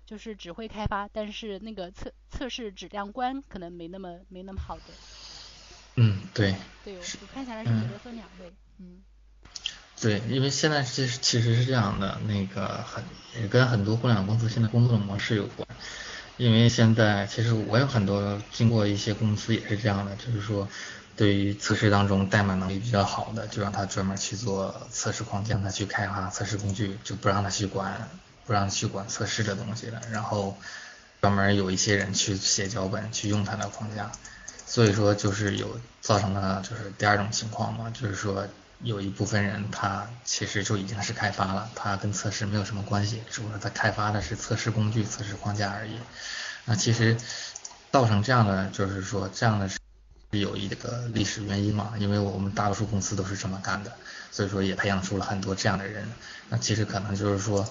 [0.05, 4.83] 就是只会开发，但是那个测测试质量关可能没那么没那么好的。
[5.95, 6.55] 嗯，对。
[6.83, 9.03] 对，我看下来是觉得分两类，嗯。
[10.01, 13.03] 对，因为现在其实其实是这样的，那个很
[13.39, 15.67] 也跟很多互联网公司现在工作的模式有关，
[16.37, 20.67] 因为现在其实我有很多经过一些公司也是这样的，就是说。
[21.15, 28.09] 对于测试当中代码能力比较好的，就让他专门去做测试框架，让他去开发测试工具，就不让他去管，
[28.45, 30.01] 不让去管测试的东西了。
[30.11, 30.57] 然后
[31.21, 34.11] 专门有一些人去写脚本，去用他的框架。
[34.65, 38.47] 所以说就是有造成了就是第二种情况嘛，就是说
[38.81, 45.97] 有一部分人他其实就已经是开发了，他跟测试没有什么关系，只不过他开发的是测试工具、测试框架而已。
[46.65, 47.17] 那其实
[47.91, 49.77] 造成这样的就是说这样的是。
[50.31, 53.91] 有一个历史原因嘛，因为我们大多数公司都是这么干的，
[54.31, 56.09] 所以说也培养出了很多这样的人。
[56.49, 57.63] 那其实可能就是说，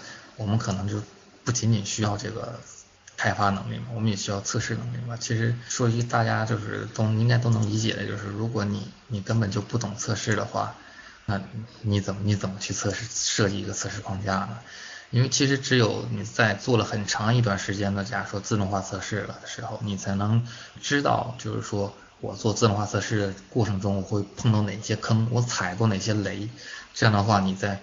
[0.42, 1.00] 我们可能就
[1.44, 2.58] 不仅仅需要这个
[3.16, 5.16] 开发能力嘛，我们也需要测试能力嘛。
[5.16, 10.74] 其实说一句大家就是都应该都能理解的，就是如果你你根本就不懂测试的话，
[11.26, 11.40] 那
[11.80, 14.58] 你怎么你怎么去测试设计一个测试框架呢？
[15.10, 20.46] 因为其实只有你在做了很长一段时间的，假如说自动化测试了的时候，你才能
[20.80, 21.94] 知道，就是说。
[22.22, 26.48] 我做自动化测试的过程中，我会碰到哪些坑，我踩过哪些雷，
[26.94, 27.82] 这样的话，你在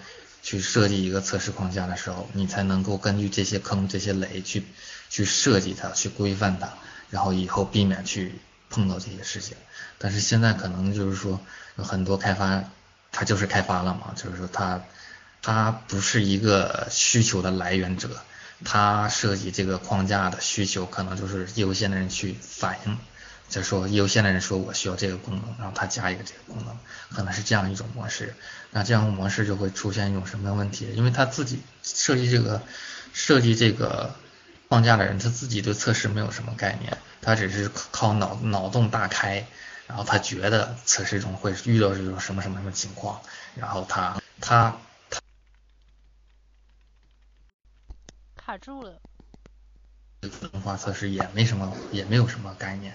[0.49, 4.63] 去设计一个测试框架的时候，你才能够根据这些坑、这些雷去
[5.07, 6.73] 去设计它，去规范它，
[7.11, 8.33] 然后以后避免去
[8.67, 9.55] 碰到这些事情。
[9.99, 11.39] 但是现在可能就是说，
[11.75, 12.63] 很多开发，
[13.11, 14.81] 它就是开发了嘛，就是说它
[15.43, 18.09] 它不是一个需求的来源者，
[18.65, 22.97] 它设计这个框架的需求，可能就是业务线的人去反映。
[23.49, 26.77] 就说优先的人说我需要这个功能，然后他加一个这个功能，
[27.09, 28.35] 可能是这样一种模式。
[28.71, 30.87] 那这样模式就会出现一种什么问题？
[30.93, 32.61] 因为他自己设计这个
[33.11, 34.13] 设计这个
[34.67, 39.47] 框架的人，他自己对测试没有什么概念，他只是靠脑脑洞大开，
[39.87, 43.19] 然后他觉得测试中会遇到这种什么什么什么情况，
[43.55, 44.77] 然后他他
[45.09, 45.19] 他
[48.35, 49.01] 卡住了。
[50.21, 52.93] 自动化测试也没什么也没有什么概念。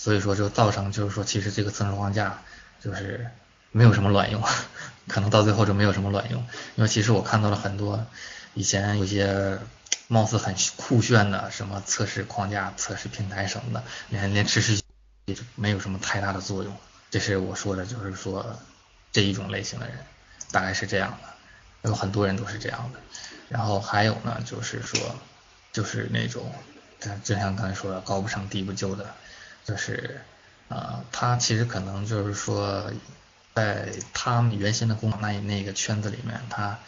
[0.00, 2.40] 所以说就造成就是说，其实这个测试框架
[2.80, 3.28] 就是
[3.72, 4.40] 没有什么卵用，
[5.08, 6.40] 可能到最后就没有什么卵用。
[6.76, 8.06] 因为其实我看到了很多
[8.54, 9.58] 以前有些
[10.06, 14.80] 貌似很酷炫的什么测试框架、测试平台什么的，连连持续
[15.26, 16.76] 也没有什么太大的作用。
[17.10, 18.56] 这是我说的，就是说
[19.10, 19.96] 这一种类型的人
[20.52, 23.00] 大概是这样的，有很多人都是这样的。
[23.48, 25.00] 然后还有呢，就是说
[25.72, 26.54] 就是那种，
[27.24, 29.12] 就像刚才说的，高不成低不就的。
[29.64, 30.20] 就是，
[30.68, 32.90] 呃，他其实可能就是说，
[33.54, 36.78] 在他们原先的工那那个圈子里面，他，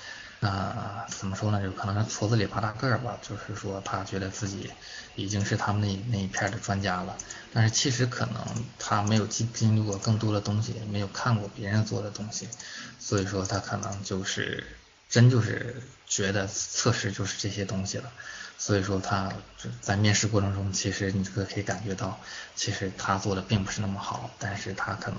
[0.41, 1.63] 呃，怎么说呢？
[1.63, 3.19] 就可能是矬子里拔大个儿吧。
[3.21, 4.71] 就是说，他觉得自己
[5.15, 7.17] 已经是他们那那一片的专家了。
[7.53, 8.43] 但是其实可能
[8.79, 12.49] 他没有经经历过更多的东西，没有看过别人做的东西，
[12.99, 14.65] 所以说他可能就是
[15.09, 18.11] 真就是觉得测试就是这些东西了。
[18.63, 19.33] 所以说他
[19.81, 22.21] 在面试过程中，其实你这个可以感觉到，
[22.55, 25.19] 其实他做的并不是那么好，但是他可能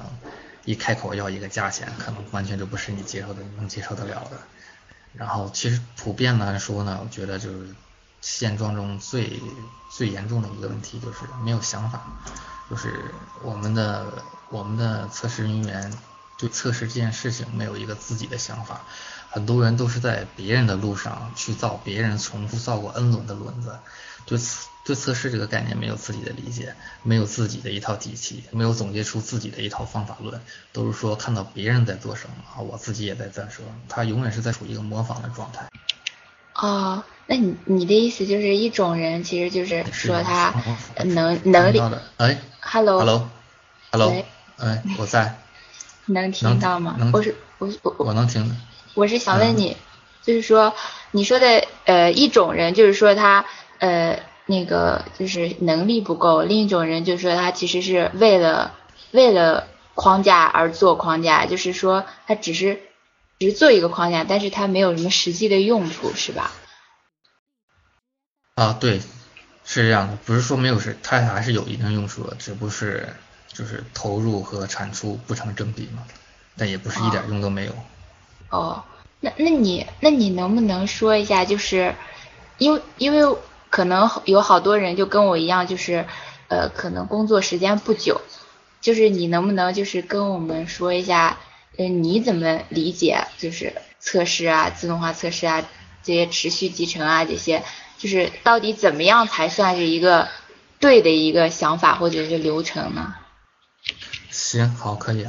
[0.63, 4.37] 一开口要一个价钱，可能完全就不是你接受的能接受得了的。
[5.13, 7.75] 然后其实普遍来说呢，我觉得就是
[8.21, 9.41] 现状中最
[9.89, 11.99] 最严重的一个问题就是没有想法，
[12.69, 12.93] 就是
[13.41, 14.05] 我们的
[14.49, 15.91] 我们的测试人员
[16.41, 18.81] 对测试这件事情没有一个自己的想法。
[19.29, 23.77] 很多人都是在别人的路上去造别人重复造过 N 轮的轮子，
[24.25, 24.37] 对
[24.83, 30.41] 对测试这个概念没有自己的理解，没有自己的一套体系，没有总结出自己的一套方法论，
[30.73, 35.65] 都是说看到别人在做什么啊，我自己也在做什么，他永远是在处于一个模仿的状态。
[36.55, 40.53] 哦，那你你的意思就是一种人，其实就是说他
[41.05, 41.79] 能能力，
[42.17, 44.25] 哎，Hello，Hello，Hello，
[44.57, 45.39] 哎，我在，
[46.05, 46.97] 能听到吗？
[47.13, 48.57] 我是我我我能听。
[48.93, 49.77] 我是想问你，
[50.21, 50.73] 就是说
[51.11, 53.45] 你说的呃一种人，就是说他
[53.79, 58.73] 呃那个就是能力不够；另一种人就是说他其实是为了
[59.11, 62.81] 为了框架而做框架，就是说他只是
[63.39, 66.51] 只是做一个框架，但是他没有什么实际的用处，是吧？
[68.55, 68.99] 啊，对，
[69.63, 73.15] 是这样的，不是说没有是，它还是有一定用处的，只不过是
[73.61, 76.01] 就是投入和产出不成正比嘛，
[76.57, 77.71] 但也不是一点用都没有。
[78.49, 78.83] 哦，
[79.19, 81.93] 那那你那你能不能说一下，就是
[82.57, 83.37] 因为因为
[83.69, 86.07] 可能有好多人就跟我一样，就是
[86.47, 88.19] 呃可能工作时间不久，
[88.81, 91.37] 就是你能不能就是跟我们说一下，
[91.77, 95.63] 嗯你怎么理解就是测试啊、自动化测试啊
[96.01, 97.61] 这些持续集成啊这些。
[97.99, 100.27] 就是到底怎么样才算是一个
[100.79, 103.13] 对的一个想法或者是流程呢？
[104.51, 105.25] 行，好，可以。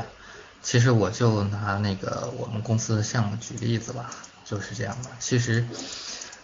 [0.62, 4.10] 其实我就拿那个我们公司的项目举例子吧，
[4.44, 5.10] 就是这样的。
[5.20, 5.64] 其实，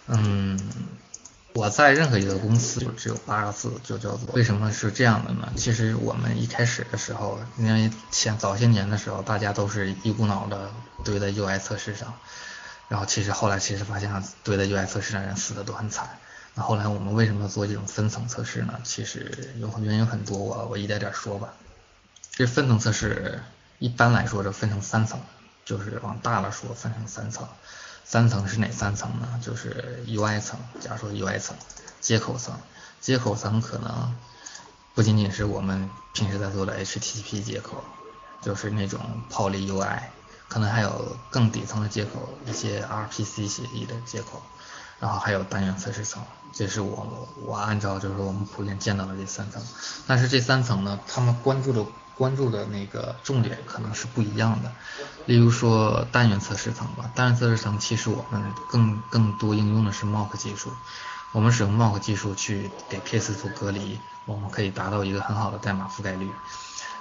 [0.07, 0.57] 嗯，
[1.55, 5.51] 我在任何一个公司就只有八个字，就叫做为什么是这样的呢？
[5.57, 10.71] 其实我们一开始的时候，因为前早些年的时候，大家都是一股脑的
[11.03, 12.13] 堆在 UI 测试上。
[12.87, 16.17] 然后其实后来其实发现，堆在 UI 测试的人死的都很惨。
[16.55, 18.79] 那后来我们为什么做这种分层测试呢？
[18.85, 21.49] 其实有原因很多，我我一点点说吧。
[22.39, 23.43] 这分层测试
[23.79, 25.19] 一般来说就分成三层，
[25.65, 27.45] 就是往大了说分成三层。
[28.05, 29.41] 三层是哪三层呢？
[29.43, 31.57] 就是 UI 层，假如说 UI 层，
[31.99, 32.57] 接口层，
[33.01, 34.15] 接口层可能
[34.95, 37.83] 不仅仅是我们平时在做的 HTTP 接口，
[38.41, 39.99] 就是那种 Poly UI。
[40.47, 44.41] 可能还有更底层的接口，一些 RPC 协议的接口，
[45.01, 46.23] 然后还有单元测试层，
[46.53, 49.61] 这是我我按照就是我们普遍见到的这三层。
[50.07, 51.85] 但是这三层呢，他们关注的
[52.19, 54.71] 关注的那个重点可能是不一样的。
[55.25, 60.71] 例如说单元测试层吧，单元测试层其实我们更更多应用的是 Mock 技术，
[61.31, 63.97] 我们使用 Mock 技术去给 Case 做隔离，
[64.27, 66.29] 我们可以达到一个很好的代码覆盖率。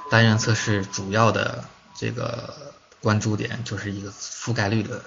[0.09, 1.65] 单元测试主要的
[1.95, 2.55] 这个。
[3.01, 5.01] 关注点就是一个覆盖率的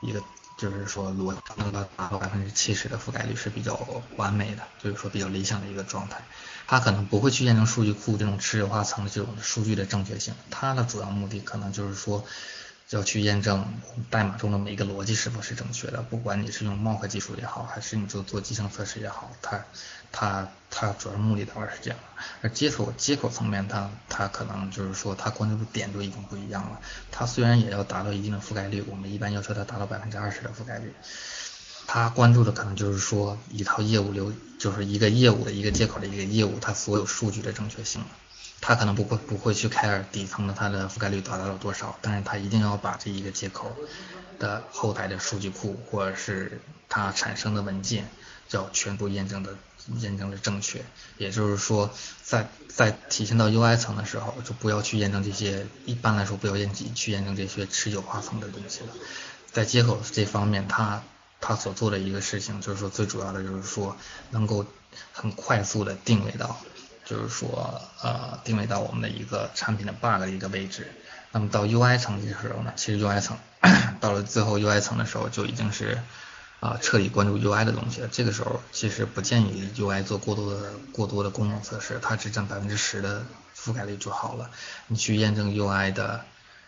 [0.00, 0.22] 一个，
[0.64, 3.78] 就是说如果能够达到百分之七十的覆盖率是比较
[4.16, 6.22] 完美的，就是说比较理想的一个状态。
[6.66, 12.24] 它可能不会去验证数据库这种持久化层的这种数据的正确性，它的主要目的可能就是说。
[12.90, 13.66] 要去验证
[14.10, 19.64] 代码中的每一个逻辑是否是正确的，不管你是用 Mock 技术也好，还是你就做集成测试也好，它
[20.16, 21.98] 它它主要目的的话是这样。
[22.40, 26.80] 而接口接口层面，它它可能就是说它关注的点就已经不一样了。
[27.10, 30.94] 它虽然也要达到一定的覆盖率，我们一般要求它达到百分之二十的覆盖率，
[31.88, 38.04] 它关注的可能就是说一套业务流，就是一个业务的一个接口的一个业务，它所有数据的正确性。
[38.60, 43.70] 它可能不会不会去 care 底层的它的覆盖率达到了多少，但是它一定要把这一个接口
[44.38, 48.08] 的后台的数据库或者是它产生的文件
[48.48, 49.56] 叫全部验证的
[50.00, 50.84] 验证的正确。
[51.18, 51.90] 也就是说，
[52.22, 58.88] 在在体现到 UI 层的时候，就不要去验证这些，一般来说不要验去验证这些持久化层的东西了。
[59.52, 61.02] 在接口这方面，它
[61.40, 63.96] 它所做的一个事情就是说，最主要的就是说
[64.30, 64.66] 能够
[65.12, 66.60] 很快速的定位到。
[67.06, 70.90] 就是说，呃，定位到我们的一个产品的 bug 的一个位置。
[71.32, 73.36] 那么到 UI 层的时候呢，其实 UI 层
[74.00, 75.98] 到了最后 UI 层的时候，就已经是
[76.64, 78.00] 啊彻底关注 UI 的东西。
[78.10, 84.50] 这个时候其实不建议 UI 做过多的过多的功能测试，它只占百分之十的覆盖率就好了。
[84.88, 86.24] 你去验证 UI 的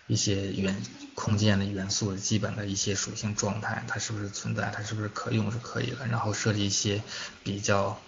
[0.07, 0.77] 一些元
[1.15, 6.07] 空间的元素的基本的一些属性状态，它是不是存在，它是不是可用是可以的。
[6.07, 7.03] 然后设计一些
[7.43, 7.99] 比较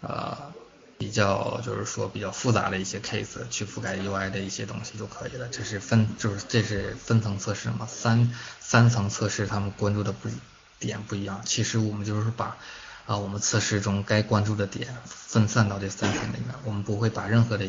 [0.00, 0.52] 呃。
[0.98, 5.46] 比较就是说比较复杂的一些 case 去覆盖 UI 的一些东西就可以了。
[5.48, 10.30] 这是分就是这是分层测试嘛，三三层测试他们关注的不
[10.78, 11.42] 点不一样。
[11.44, 12.56] 其实我们就是把
[13.06, 17.68] 啊我们测试中该关注的点分散到这三层里面，我们不会把任何的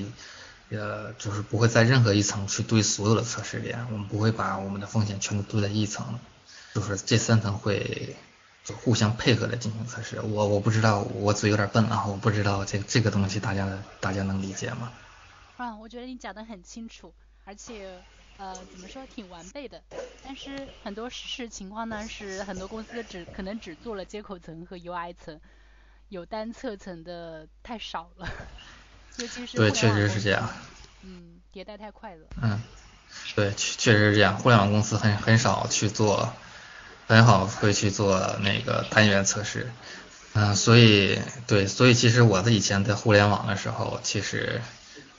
[0.69, 6.19] 呃就是不会在任何一层去堆所有的测试点，我们不会把我们的风险全都堆在一层，
[6.73, 8.15] 就是这三层会。
[8.67, 13.65] 就互相配合的进行测试，我我不知道，我嘴有点笨啊，我不知道这这个东西大家
[14.01, 14.91] 大家能理解吗？
[15.55, 17.13] 啊，我觉得你讲的很清楚，
[17.45, 17.97] 而且
[18.37, 19.83] 呃怎么说挺完备的。
[20.21, 25.39] 但是很多实事情况呢是很多公司只可能只做了接口层和 UI 层，
[26.09, 28.27] 有单侧层的太少了，
[29.15, 30.49] 尤其是对，确实是这样。
[31.03, 32.27] 嗯，迭代太快了。
[32.41, 32.59] 嗯，
[33.35, 36.33] 对，确实是这样，互联网公司很很少去做。
[37.07, 39.71] 很少，会去做那个单元测试，
[40.33, 41.17] 嗯，所以
[41.47, 44.61] 对，所以其实我的以前在互联网的时候，其实，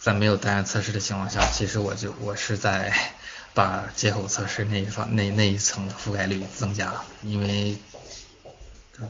[0.09, 2.91] 在没有单元测试的情况下，其实我就我是在
[3.53, 7.77] 把接口测试那一方那那一层的覆盖率增加，因为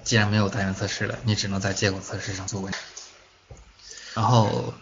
[0.02, 2.78] 既然没有单元测试了，你只能在接口测试上做问题，
[4.14, 4.74] 然后，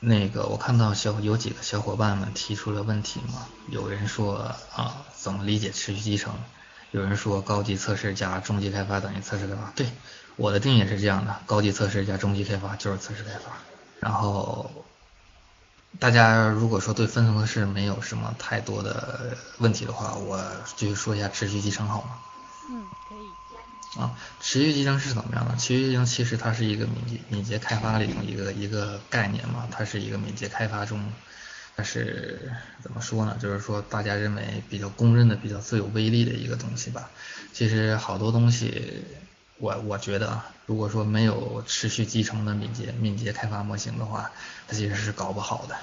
[0.00, 6.34] 那个我看到小有几个小伙伴们提出了问题嘛，有人说啊，怎么理解持续集成？
[6.90, 9.72] 有人说高级测试加中级开发等于测试开发。
[9.74, 9.86] 对，
[10.36, 13.56] 我的定义是这样的，高级测试加中级开发就是测试开发。
[14.00, 14.70] 然后
[15.98, 20.40] 大家如果说对分层测试没有什么太多的问题的话，我
[20.76, 22.18] 继续说一下持续集成好吗？
[22.70, 24.00] 嗯，可以。
[24.00, 25.56] 啊，持续集成是怎么样的？
[25.56, 31.10] 持续集成其实它是一个敏捷敏捷开发里头一个一个概念嘛，它是一个敏捷开发中，
[31.74, 33.36] 它是怎么说呢？
[33.40, 37.10] 就是说大家认为比较公认的、比较最有威力的一个东西吧。
[37.52, 39.04] 其实好多东西，
[39.58, 44.30] 我我觉得啊，如果说没有持续集成的敏捷敏捷开发模型的话，
[44.66, 45.76] 它其实是搞不好的。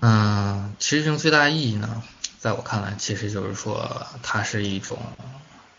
[0.00, 2.02] 嗯，持续集成最大意义呢，
[2.38, 4.98] 在我看来，其实就是说它是一种。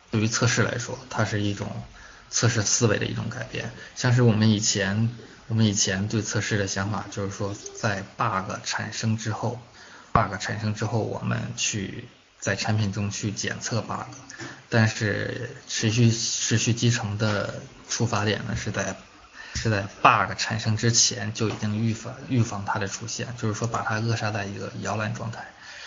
[0.09, 1.67] 对于测试来说，它是一种
[2.29, 3.69] 测试思维的一种改变。
[3.93, 5.13] 像是我们以前，
[5.49, 9.59] 我们以前对测试的想法就是说，在 bug 产生之后
[10.13, 12.07] ，bug 产生之后，我们去
[12.39, 14.05] 在产品中去检测 bug。
[14.69, 18.95] 但是持续持续集成的出发点呢，是在
[19.55, 25.45] 是在 bug 产生之前就已经预防预防它的出现，就是说把它扼杀在一个摇篮状态。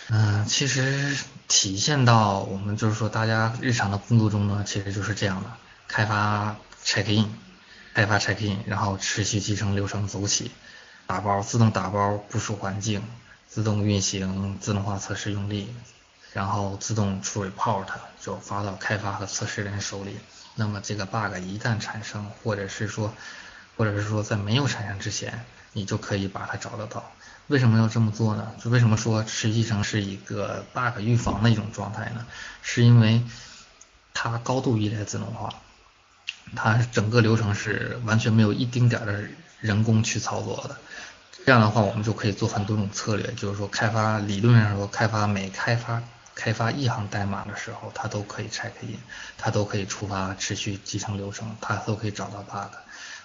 [0.09, 1.15] 嗯，其实
[1.47, 5.49] 体现到我们就是说，大家日常的工作中呢，其实就是这样的：
[5.87, 7.33] 开发 check in，
[7.93, 10.51] 开发 check in，然后持续集成流程走起，
[11.07, 13.01] 打包自动打包部署环境，
[13.47, 15.73] 自动运行自动化测试用例，
[16.33, 17.85] 然后自动出 report
[18.19, 20.17] 就发到开发和测试人手里。
[20.55, 23.13] 那么这个 bug 一旦产生，或者是说，
[23.77, 27.11] 或者是说在没有产生之前，你就可以把它找得到。
[27.47, 28.51] 为什么要这么做呢？
[28.63, 32.25] 就为什么说实际上是一个 bug 预防的一种状态呢？
[32.61, 33.23] 是因为
[34.13, 35.53] 它高度依赖自动化，
[36.55, 39.23] 它整个流程是完全没有一丁点儿的
[39.59, 40.77] 人工去操作的。
[41.45, 46.03] 这样的话，我们就可以做很多种策略，就是说开发理论上说，开发每开发
[46.41, 48.97] 开发一行代码的时候，它都可以 check in，
[49.37, 52.73] 它都可以触发持续集成流程，它都可以找到 bug，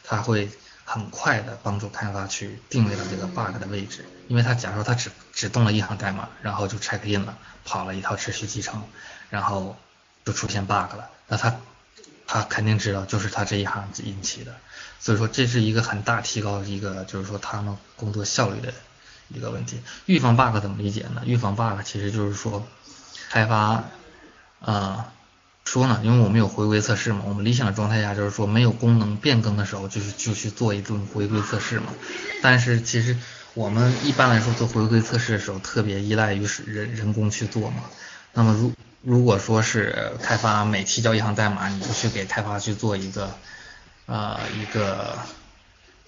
[0.05, 0.51] 它会。
[0.89, 8.81] 很快的帮助开发去定位到这个 bug 的位置，因为它假如它只只动了一行代码，然后就 check in 了，跑了一套持续集成，
[9.29, 9.77] 然后
[10.25, 11.57] 就出现 bug 了，那它
[12.29, 14.55] 他肯定知道就是他这一行引起的，
[15.01, 18.73] 所以说这是一个很大提高一个就是说他们工作效率的
[19.27, 19.81] 一个问题。
[20.05, 21.23] 预防 bug 怎么理解呢？
[21.25, 22.65] 预防 bug 其实就是说
[23.31, 23.85] 开发
[24.61, 25.13] 啊。
[25.69, 31.87] 说呢，因为我们有回归测试嘛，我们理想的状态下就是说没有功能变更的时候，就是就去做一顿回归测试嘛。
[32.41, 33.17] 但是其实
[33.55, 37.83] 我们一般来说做回归测试的时候，特别依赖于是人人工去做嘛。
[38.33, 38.73] 那么如
[39.03, 43.35] 如果说是开发每提交一行代码，你就去给开发去做一个
[44.07, 45.19] 呃一个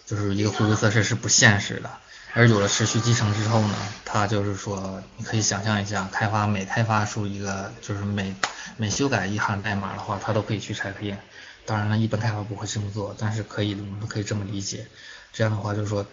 [0.07, 1.91] 就是一个回归测试是不现实的。
[2.35, 3.75] 而有了持续集成之后呢，
[4.05, 8.35] 它就是说，你可以想象一下，开发每开发出一个，就是每
[8.77, 11.19] 每修改一行代码的话，它都可以去拆片。
[11.67, 14.87] 当然了，一般开发不会这么做，但是可以，我们可以这么理解。
[15.33, 16.07] 这样的话就是说，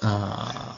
[0.00, 0.76] 呃，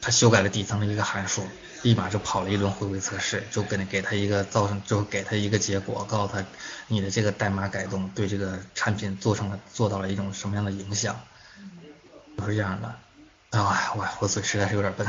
[0.00, 1.46] 他修改了底层的一个函数，
[1.82, 6.44] 立马就跑了一轮回归测试，就给给他一个造成，就给他一个结果，告诉他
[6.88, 11.18] 你的这个代码改动对这个产品做成了做到了一种什么样的影响，
[12.38, 12.94] 就是这样的。
[13.64, 15.06] 啊，我我嘴实在是有点笨，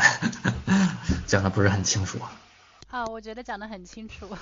[1.25, 2.19] 讲的不是很清楚。
[2.89, 4.37] 啊，我觉得讲的很清楚。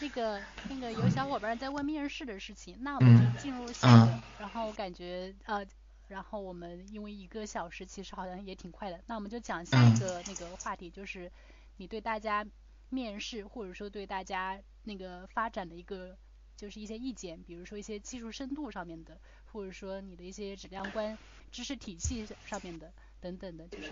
[0.00, 4.22] 那个那个有小伙伴在问面试的事情，那我们就进入下一个。
[4.38, 5.64] 然后我感觉呃，
[6.08, 11.30] 然后我们因为一个小时其实好像也挺快的，那我们就讲下一个那个话题，就是
[11.76, 12.46] 你对大家
[12.88, 16.16] 面试或者说对大家那个发展的一个
[16.56, 19.18] 就是一些意见，比如说一些技术深度上面的，
[19.52, 21.16] 或者说你的一些质量观。
[21.52, 22.86] 知识体系上面的
[23.20, 23.90] 等等的，就是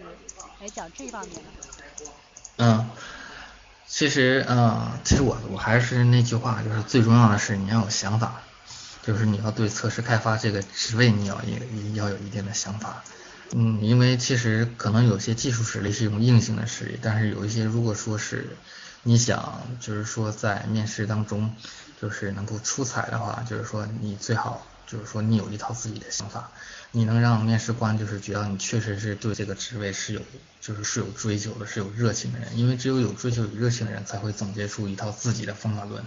[0.61, 1.43] 来讲这方面的。
[2.59, 2.91] 嗯，
[3.87, 8.43] 其实嗯，其实我我还是那句话，就是最重要的是你要有想法，
[9.03, 13.03] 就是你要对测试开发这个职位你要也要有一定的想法。
[13.53, 18.57] 嗯，因为其实可能有些技术实力是一种硬性的实力，但是有一些如果说是
[19.03, 21.55] 你想就是说在面试当中
[22.01, 26.51] 就是能够出彩的话，就是说你最好就是说你有一套自己的想法。
[26.93, 30.20] 你能让面试官就是觉得你确实是对这个职位是有
[30.61, 36.05] 就是是有追求的，是有热情的人，因为只有有追求、有热情的人才会总结出一套自己的方法论。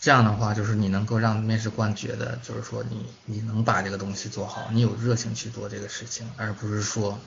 [0.00, 7.18] 这样的话，就是你能够让面试官觉得，就是说你你能把这个东西做好，你有热情去做这个事情，而不是说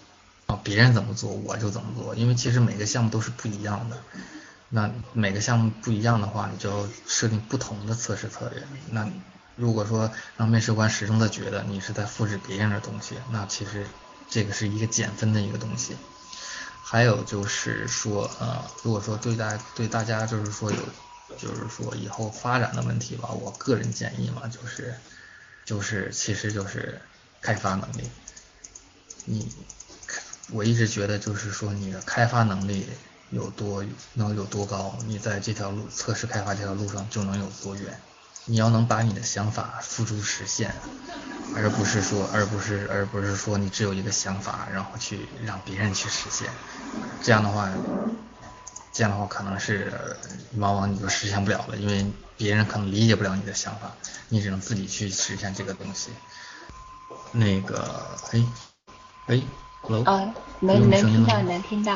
[0.47, 3.97] 啊别人怎么做我就怎么做，因为其实每个项目都是不一样的。
[4.70, 8.64] 那每个项目不一样的话，你就要设定不同的测试策略。
[8.89, 9.07] 那
[9.56, 13.88] 如果说让面试官始终的觉得你是在复制别人的东西，那其实
[14.28, 15.95] 这个是一个减分的一个东西。
[16.82, 20.78] 还有就是说，呃，如果说对大对大家就是说有，
[21.38, 24.93] 就是说以后发展的问题吧，我个人建议嘛，就是，
[25.66, 26.99] 就是其实就是
[27.39, 28.10] 开发能力。
[29.26, 29.49] 你，
[30.51, 32.86] 我一直觉得就是说你的开发能力
[33.30, 38.01] 有多能有多高，你在这条路测试开发这条路上就能有多远。
[38.46, 40.74] 你要能把你的想法付诸实现，
[41.56, 46.50] 而不是说，而不是，而不是说你只有一个想法，然后去让别人去实现。
[47.22, 47.70] 这样的话，
[48.91, 49.94] 这样的话可能是
[50.58, 52.06] 往往你就实现不了了，因为
[52.38, 53.91] 别人可能理解不了你的想法，
[54.28, 56.12] 你只能自己去实现这个东西。
[57.32, 58.44] 那个，哎，
[59.28, 59.41] 哎
[59.82, 61.94] ，hello，啊，能能听到，能听到。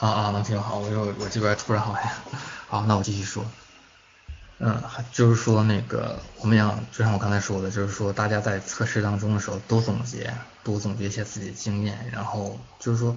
[0.00, 2.10] 啊啊，能听到，好，我又我这边突然好像，
[2.68, 3.44] 好，那我继续说。
[4.58, 4.82] 嗯，
[5.12, 10.32] 就是说那个，我们要就像我刚才说的，就是说大家在测试当中的时候多总结，
[10.64, 13.14] 多总结一些自己的经验，然后就是说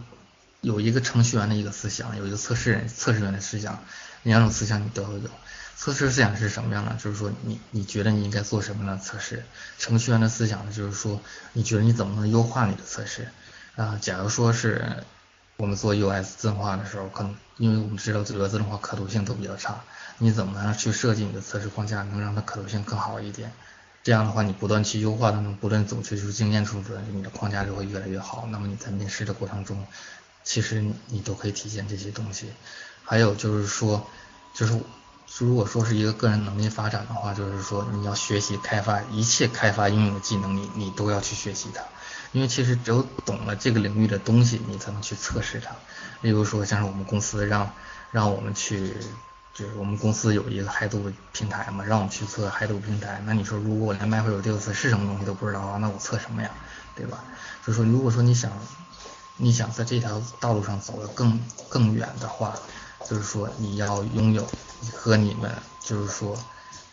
[0.61, 3.81] 有一个程序员的一个思想，有一个测试人测试员的思想，
[4.23, 5.29] 两种思想你都要有。
[5.77, 6.93] 测试思想是什么样的？
[7.01, 9.45] 就是说你你觉得你应该做什么样的测试？
[9.77, 11.21] 程序员的思想呢，就是说
[11.53, 13.29] 你觉得你怎么能优化你的测试？
[13.77, 15.05] 啊，假如说是
[15.59, 19.83] 我们做 US 自动化的时候，可能因为我们知道这个自动化可读性都比较差。
[20.17, 23.51] 你怎么样去设计你的测试框架，能让它可读性更好一点？
[24.01, 28.47] 这样的话，你不断去优化它，们不断总结出经验出来，你的框架就会越来越好。
[28.49, 29.85] 那么你在面试的过程中，
[30.45, 32.53] 其实你都可以体现这些东西。
[33.03, 34.07] 还有就是说，
[34.53, 34.79] 就是
[35.39, 41.83] 如果说是一个个人能力发展的话，就是说你要学习开发一切开发应用的技能，你你都要去学习它。
[42.31, 45.75] 因为其实只有懂了这个领域的东西，你才能去测试它。
[46.21, 47.71] 例如说，像是我们公司让
[48.11, 48.93] 让我们去。
[49.51, 53.21] 就是我们公司有一个海度平台嘛，让我们去测海度平台。
[53.25, 56.49] 那你说，如果我连 MapReduce 是什么东西都不知道的话，那我测什么呀？
[56.95, 57.25] 对吧？
[57.65, 58.49] 就是说，如果说你想，
[59.35, 62.55] 你想在这条道路上走得更更远的话，
[63.03, 64.47] 就是说你要拥有
[64.93, 65.51] 和你们，
[65.81, 66.37] 就是说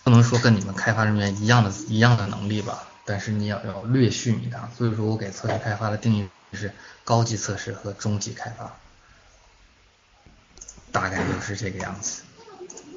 [0.03, 4.71] 不能说跟你们开发人员一样的一样的能力吧，但是你要要略逊一档。
[4.73, 6.71] 所以说我给测试开发的定义是
[7.05, 8.77] 高级测试和中级开发，
[10.93, 12.23] 大概就是这个样子。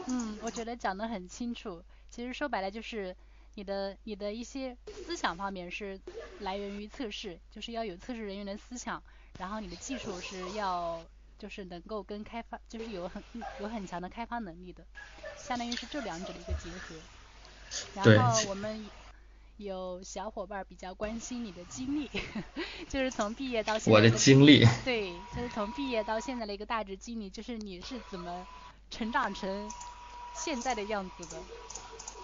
[0.08, 1.84] 嗯，我觉得讲得很清楚。
[2.10, 3.16] 其实说白了就是
[3.54, 6.00] 你的你的一些思想方面是
[6.40, 9.02] 来源于测试，就是要有测试人员的思想，
[9.38, 11.00] 然后你的技术是要
[11.38, 13.24] 就是能够跟开发就是有很
[13.60, 14.84] 有很强的开发能力的，
[15.38, 16.96] 相当于是这两者的一个结合。
[17.94, 18.84] 然后我们
[19.66, 22.10] 有小伙伴比较关心你的经历，
[22.90, 23.92] 就是从毕业到现在。
[23.92, 24.66] 我的经历。
[24.84, 28.48] 对，就是从毕业到现在的一个大致经历，就是你是怎么
[28.90, 29.70] 成长成。
[30.36, 31.36] 现在的样子的，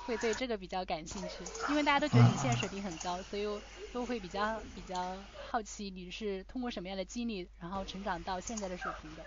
[0.05, 1.29] 会对这个比较感兴趣，
[1.69, 3.45] 因为大家都觉得你现在水平很高，所以
[3.91, 5.17] 都会比较比较
[5.49, 9.23] 好奇你是通过什么样的经历，然后成长到现在的水平的。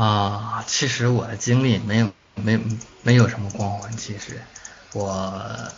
[0.00, 2.60] 啊，其实我的经历没有没
[3.02, 4.40] 没有什么光环，其实
[4.94, 5.72] 我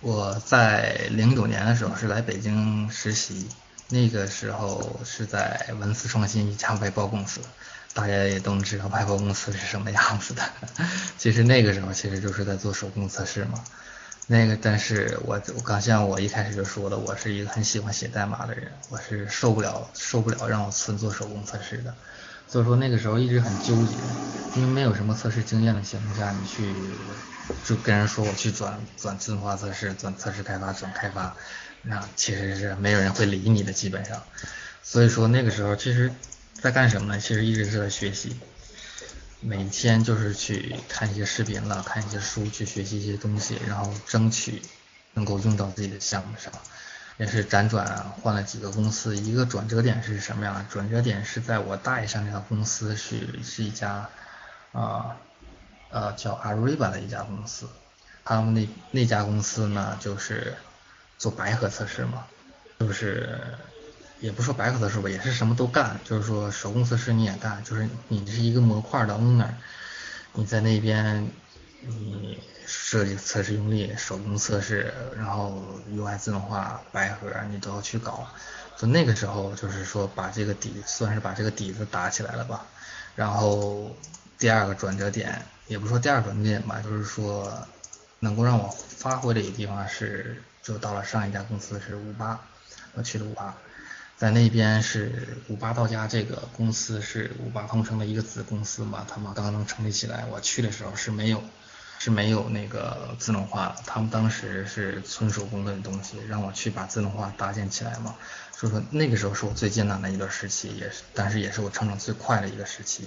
[0.00, 3.48] 我在零九年的时候是来北京实习，
[3.88, 7.40] 那个时候是在文思创新一家外包公司。
[7.94, 10.42] 大家也都知道外包公司是什么样子的。
[11.16, 13.64] 其实那个时候其实就是在做手工测试嘛。
[14.26, 21.94] 那个，但是我我刚像我一开始就说的，我是一个很喜欢写代码的人，我是受不了受不了让我纯做手工测试的。
[22.46, 23.94] 所以说那个时候一直很纠结，
[24.56, 26.74] 因为没有什么测试经验的情况下，你去
[27.64, 31.36] 就跟人说我去转转自动化测试、转测试开发、转开发，
[31.82, 34.22] 那其实是没有人会理你的，基本上。
[34.82, 36.12] 所以说那个时候其实。
[36.58, 37.20] 在干什么呢？
[37.20, 38.34] 其实一直是在学习，
[39.40, 44.62] 每天就是去看一些视频了，看一些书，去学习一些东西，然后争取
[45.12, 46.50] 能够用到自己的项目上。
[47.18, 50.66] 也是辗转换了几个公司，一个转折点是什么样？
[50.70, 54.08] 转折点是在我大一上那家公司是是一家
[54.72, 55.14] 啊
[55.90, 57.66] 呃叫 Ariba 的一家公司，
[58.24, 60.56] 他们那那家公司呢就是
[61.18, 62.26] 做白盒测试嘛，
[62.80, 63.38] 就是。
[64.18, 69.50] 也不说白盒测试吧，也是什么都干，就是说手工测试你也干，就是你是一个模块的 owner，
[70.32, 71.30] 你在那边
[71.82, 78.26] 你设计测试用例，手工测试，然后 UI 自动化白盒你都要去搞，
[78.78, 82.64] 就那个时候就是说把这个底算是把这个底子打起来了吧。
[83.16, 83.94] 然后
[84.38, 87.66] 第二个转折点，也不说第二个转点吧，就是说
[88.20, 92.40] 能够让我发挥的一个地方是，就到了上一家公司是五八，
[92.94, 93.54] 我去了五八。
[94.16, 100.24] 在那边是五八到家这个公司是五八同城的一个子公司嘛，他们刚刚成立起来。
[100.30, 101.42] 我去的时候是没有
[101.98, 108.14] 是没有那个自动化的，他们当时是纯手工的东西，让我去把自动化搭建起来嘛。
[108.52, 113.06] 所以说那个时候是我最艰难的一段时期，也是，但是也是我成长最快的一个时期，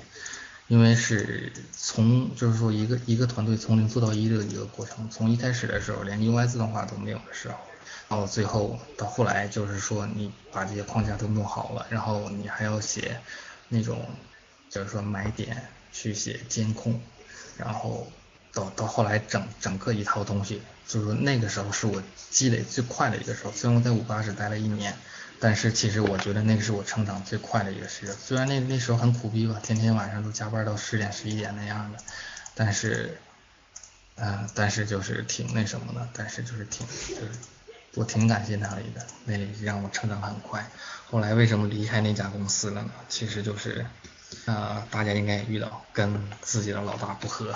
[0.69, 7.55] 因为是从就是说一个一个团队从零做到一的一个过程，从一开始的时候连 UI 自动化都没有的时候，
[8.07, 13.19] 到最后到后来就是说你把这些框架都弄好了，然后你还要写
[13.67, 14.05] 那种
[14.69, 17.01] 就是说买点去写监控，
[17.57, 18.09] 然后。
[18.51, 22.01] 到到后来整整个一套东西，就是说那个时候是我
[22.31, 23.51] 积累最快的一个时候。
[23.51, 24.97] 虽然我在五八只待了一年，
[25.41, 28.13] 但是其实我觉得那个是我成长最快的一个时间。
[28.15, 31.97] 虽然那那时候很苦逼吧，天天晚上都加班到十点十一点那样的，
[32.55, 33.17] 但是，
[34.15, 37.31] 嗯，但是就是挺那什么的，但是就是挺就是
[37.95, 40.69] 我挺感谢那里的，那里让我成长很快。
[41.09, 42.91] 后来为什么离开那家公司了呢？
[43.07, 43.85] 其实就是，
[44.45, 47.55] 啊，大家应该也遇到跟自己的老大不和。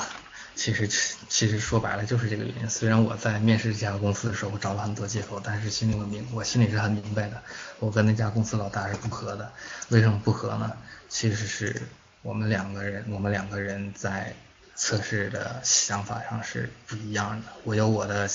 [0.56, 2.70] 其实其实说白了就是这个原因。
[2.70, 7.42] 虽然我在面试这家公司的时候我找了很多借口，但是心里我明我心里是很明白的，
[7.80, 9.52] 我跟那家公司老大是不合的。
[9.90, 10.72] 为什么不合呢？
[11.10, 11.82] 其实是
[12.22, 14.34] 我们两个人，我们两个人在
[14.76, 17.48] 测试的想法上是不一样的。
[17.64, 18.30] 我有我的，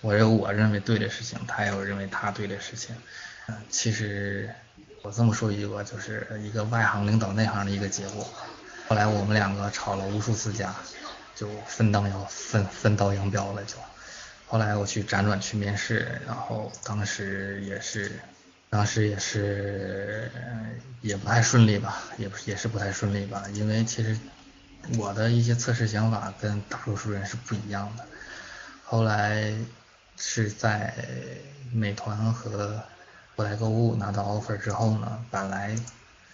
[0.00, 2.94] 我有我认为对的事情，他也有认为他对的事情。
[3.48, 4.48] 嗯，其实
[5.02, 8.26] 我这么说一个，就是一个外行领导内行的一个结果。
[8.88, 10.74] 后来我们两个吵了无数次架。
[11.36, 13.74] 就分道扬分分道扬镳了，就
[14.48, 18.10] 后来我去辗转去面试，然后当时也是，
[18.70, 20.30] 当时也是
[21.02, 24.18] 也不太顺利吧，也不也是不太顺利吧，因为其实
[24.96, 28.04] 我的一些测试想法跟大多数人是不一样的。
[28.82, 29.54] 后来
[30.16, 30.94] 是在
[31.70, 32.82] 美团和
[33.36, 35.76] 后台购物拿到 offer 之后呢，本来。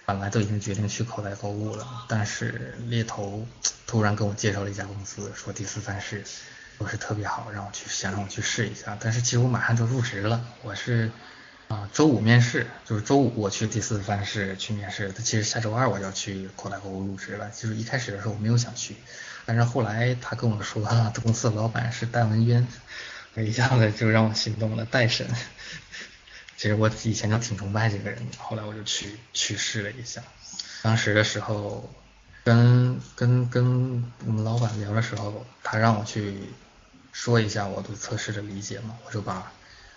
[0.05, 3.46] 本来都已经决定去口袋购物了，但是猎头
[3.86, 6.24] 突然跟我介绍了一家公司，说第四范式
[6.78, 8.96] 不是特别好，让我去想让我去试一下。
[9.00, 11.11] 但是其实我马上就入职了，我是
[11.68, 15.12] 啊周五面试，就是周五我去第四范式去面试。
[15.12, 18.96] 他其实下周二我要去口袋购物入职了，就是一开始的时候我没有想去，
[19.46, 20.82] 但是后来他跟我说
[21.22, 22.66] 公司的老板是戴文渊，
[23.36, 25.26] 一下子就让我心动了，戴神。
[26.62, 30.22] 其实我以前就挺崇拜这个人的，后来我就去去试了一下。
[30.82, 31.92] 当时的时候，
[32.44, 36.50] 跟跟跟我们老板聊的时候，他让我去
[37.10, 39.50] 说一下我对测试的理解嘛，我就把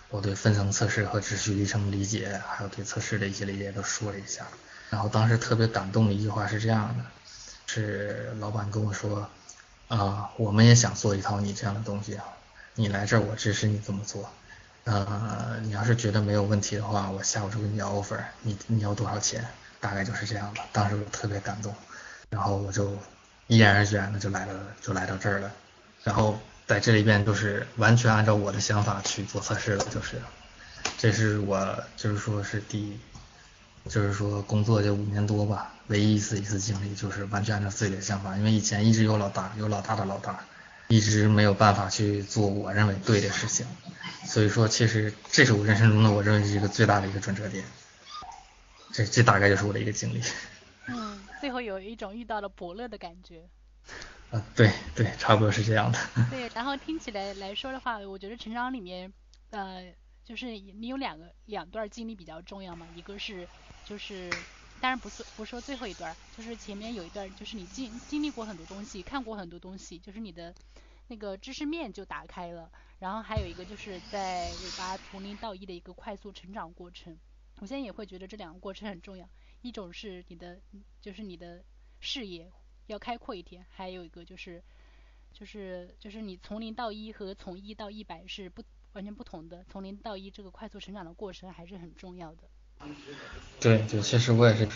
[0.08, 4.44] 我对分层测试和持续历程理解，还有对测试的一些理解都说了一下。
[4.90, 7.04] 然后当时特别感动的一句话是这样的，
[7.68, 9.30] 是老板跟我说，
[9.86, 12.24] 啊，我们也想做一套你这样的东西啊，
[12.74, 14.28] 你来这儿我支持你这么做。
[14.86, 19.44] 呃，你要是觉得没有问题的话，我下午就给你要 offer，你你要多少钱？
[19.80, 20.64] 大概就是这样吧。
[20.70, 21.74] 当时我特别感动，
[22.30, 22.96] 然后我就
[23.48, 25.50] 毅然决然的就来了，就来到这儿了。
[26.04, 30.22] 然后在这里边就是完全按照我的想法去做测试了，就是，
[30.96, 32.96] 这是我就是说是第，
[33.88, 40.38] 就是说工作这五年多吧，唯一一次一次经历就是完全按照自己的想法，因为以前一直有老大，有老大的老大。
[40.88, 43.66] 一直没有办法去做我认为对的事情，
[44.24, 47.64] 所以说其实这是我人生中的我认为是一个最大的一个转折点，
[48.92, 50.22] 这这大概就是我的一个经历。
[50.86, 53.42] 嗯，最后有一种遇到了伯乐的感觉。
[54.30, 55.98] 啊，对对，差不多是这样的。
[56.30, 59.12] 对，然后听起来来说的话，我觉得成长里面，
[59.50, 59.92] 呃，
[60.24, 63.48] 就是你有两个两段经历比较重要嘛，一个是
[63.84, 64.30] 就是。
[64.80, 70.54] 当然不是不说最后一段，就是前面有一段，就是你经经历过很多东西，看过很多东西，就是你的
[71.08, 72.70] 那个知识面就打开了。
[72.98, 77.16] 然后还有一个就是在尾巴从零到一的一个快速成长过程。
[77.58, 79.28] 我现在也会觉得这两个过程很重要，
[79.62, 80.60] 一种是你的
[81.00, 81.64] 就是你的
[82.00, 82.52] 视野
[82.86, 84.62] 要开阔一点，还有一个就是
[85.32, 88.62] 就是就是你从零到一和从一到一百是不
[88.92, 92.48] 完全不同的，从零到一这个快速成长的过程还是很重要的。
[93.60, 94.68] 对对，其实我也是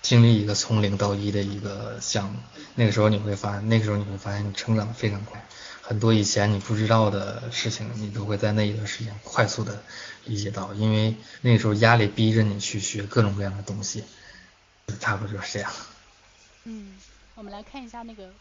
[0.00, 2.38] 经历一个从零到一的一个项目。
[2.74, 5.44] 那个时候你会发现，那个时候你会发现你成长的非常快，
[5.82, 9.82] 很多以前你不知道的事情，你都会在那一段时间快速的
[10.24, 10.72] 理解到。
[10.74, 14.04] 因为那个时候压力逼着你去学各种各样的东西，
[15.00, 15.72] 差不多就是这样。
[16.64, 16.96] 嗯，
[17.34, 18.32] 我们来看一下那个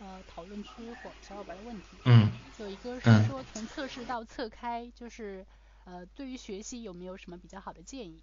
[0.00, 0.68] 呃讨论区
[1.02, 1.82] 或小伙伴的问题。
[2.04, 2.30] 嗯。
[2.58, 5.46] 有一个是说从测试到测开，就是
[5.84, 8.20] 呃对于学习有没有什么比较好的建议？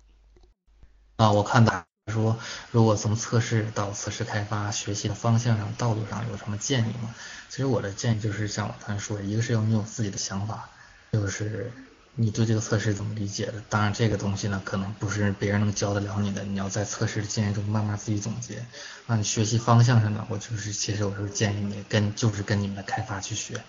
[1.18, 2.38] 啊，我看到说，
[2.72, 7.14] 如果从测试到测试开发学习的方向上、道路上有什么建议吗？
[7.50, 10.70] 其实我的建议就是像我刚才说的，一个是要你有自己的想法，
[11.14, 11.72] 就是
[12.14, 13.54] 你对这个测试怎么理解的？
[13.68, 18.64] 当然，这个东西呢，可能不是别人能教得了你的，你要在测试的经验中慢慢自己总结。
[19.08, 23.60] 那你学习方向上呢，我就是其实我是建议你跟就是跟你们的开发去学，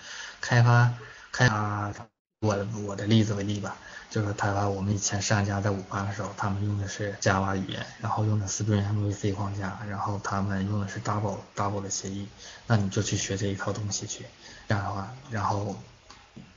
[0.43, 0.93] 开发
[1.33, 1.93] 开发，
[2.41, 3.75] 我我的例子为例吧，
[4.11, 12.29] 就是开发我们以前上一家在五八的时候，他们用的是 Java 语言，然后用的 Spring MVC 框架，然后他们用的是 Double Double 的协议，
[12.67, 14.25] 那你就去学这一套东西去，
[14.69, 15.77] 这样的话，然后。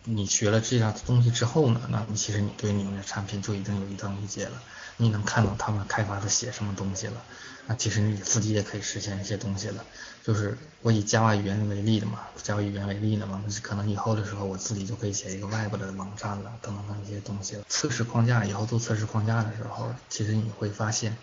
[0.04, 4.60] 你学了这样的东西之后呢，那你其实你对你们的产品就已经有一定理解了，
[4.97, 7.22] 你能看到他们开发的写什么东西了，
[7.68, 9.86] 那其实你自己也可以实现一些东西了。
[10.24, 17.63] 就是我以 Java 语言为例的嘛，Java 语言为例的嘛，可能以后的时候我自己就可以写一个 Web 的网站了，等等等一些东西了。
[17.67, 21.17] 测试框架以后做测试框架的时候，其实你会发现，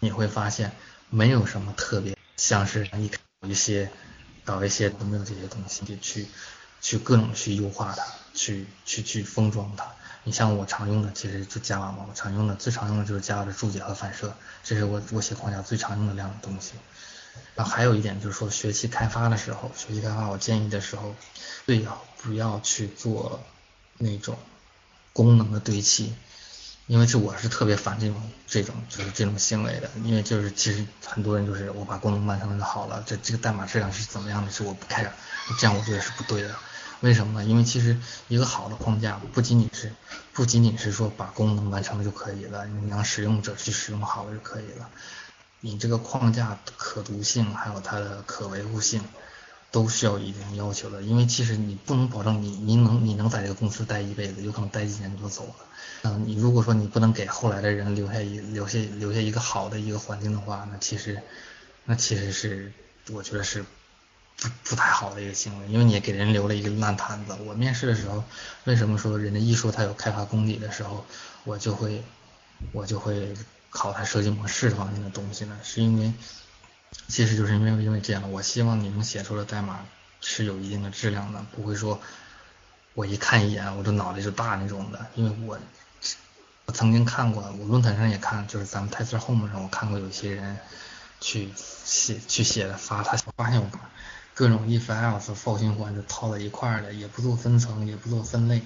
[0.00, 0.72] 你会发现
[1.10, 3.90] 没有什么特别，像是一搞一些
[4.44, 6.26] 搞一些都没有这些东西去。
[6.78, 9.84] 去各种去优化它，去去去封装它。
[10.22, 14.32] 你像我常用的，其实就 Java 嘛，我常用的最常用的就是 Java 的注解和反射，
[14.62, 16.74] 这是我我写框架最常用的两种东西。
[17.54, 21.14] 然后还有一点就是说，学习开发的时候，学习开发我建议的时候，
[21.64, 23.40] 最好不要去做
[23.98, 24.36] 那种
[25.12, 26.14] 功能的堆砌，
[26.86, 35.12] 因为这我是特别烦这种这种就是这种行为的，因为就是其实很多人就是我把功能完成了就好了，这这个代码质量是怎么样的，是我不开展，
[35.58, 36.54] 这样我觉得是不对的。
[37.00, 37.46] 为什么呢？
[37.46, 39.92] 因为其实一个好的框架不仅仅是
[40.32, 44.90] 不仅仅是说把功能完成了就可以了，你让使用者去使用好了就可以了。
[45.60, 49.02] 你这个框架可读性还有它的可维护性
[49.70, 51.02] 都需要一定要求的。
[51.02, 55.54] 因为其实你不能保证你你能你能在这个公司待一辈子，有可能待几年就走了。
[56.02, 61.20] 嗯，你如果说你不能给后来的人留下一留下留下一个好的一个环境的话，那其实
[61.84, 62.72] 那其实是
[63.10, 63.64] 我觉得是。
[64.38, 67.34] 不不太好的一个行为，因为你也给人留了一个烂摊子。
[67.46, 68.22] 我面试的时候，
[68.64, 71.06] 为什么说人家一说他有开发功底的时候，
[71.44, 72.04] 我就会
[72.72, 73.34] 我就会
[73.76, 75.58] 考他设计模式方面的东西呢？
[75.62, 76.12] 是因为
[77.08, 79.84] 其实就是因为因为这样，我希望你能写出的代码
[80.20, 82.00] 是有一定的质量的，不会说
[82.94, 85.06] 我一看一眼我的脑袋就大那种的。
[85.14, 85.58] 因为我
[86.64, 90.56] 我曾经看过，我论坛上也看，就是咱们 TestHome 上我看过有些人
[91.20, 93.68] 去写去写的发，他发现我。
[94.38, 98.60] 各种 if else for 循环就套在一块儿的，也不做分层，也不做分类，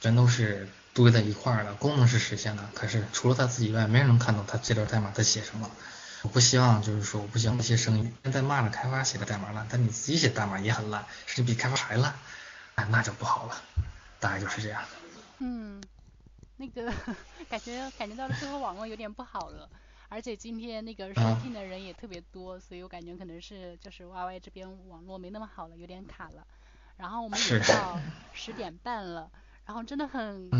[0.00, 1.74] 全都是堆在一块儿的。
[1.74, 5.70] 功能是实现了，可是除了他自己以外，没人能看到他这段代码他写什么。
[6.22, 12.14] 我不希望就是说，我不希望那些声音在骂着开发写的代码烂，但你自己写代码也很烂，甚至比开发还烂，
[12.76, 13.62] 哎，那就不好了。
[14.20, 14.82] 大概就是这样。
[15.40, 15.82] 嗯，
[16.56, 16.90] 那个
[17.50, 19.68] 感觉感觉到了最后网络有点不好了。
[20.08, 26.46] 而且今天那个收听的人也特别多，所以我感觉可能是就是 Y Y 这边网络没那么好了，有点卡了。
[26.96, 28.00] 然后我们也到
[28.32, 29.28] 十点半了，
[29.66, 30.50] 然后真的很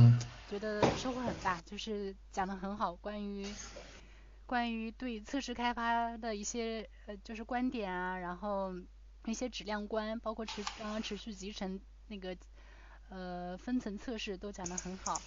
[0.47, 3.55] 觉得收获很大，就是讲的很好，关于
[4.47, 8.75] 关于对测试开发的一些呃就是观点啊，然后
[9.27, 12.37] 一些质量观，包括持刚刚持续集成那个
[13.09, 15.23] 呃分层测试都讲的很好。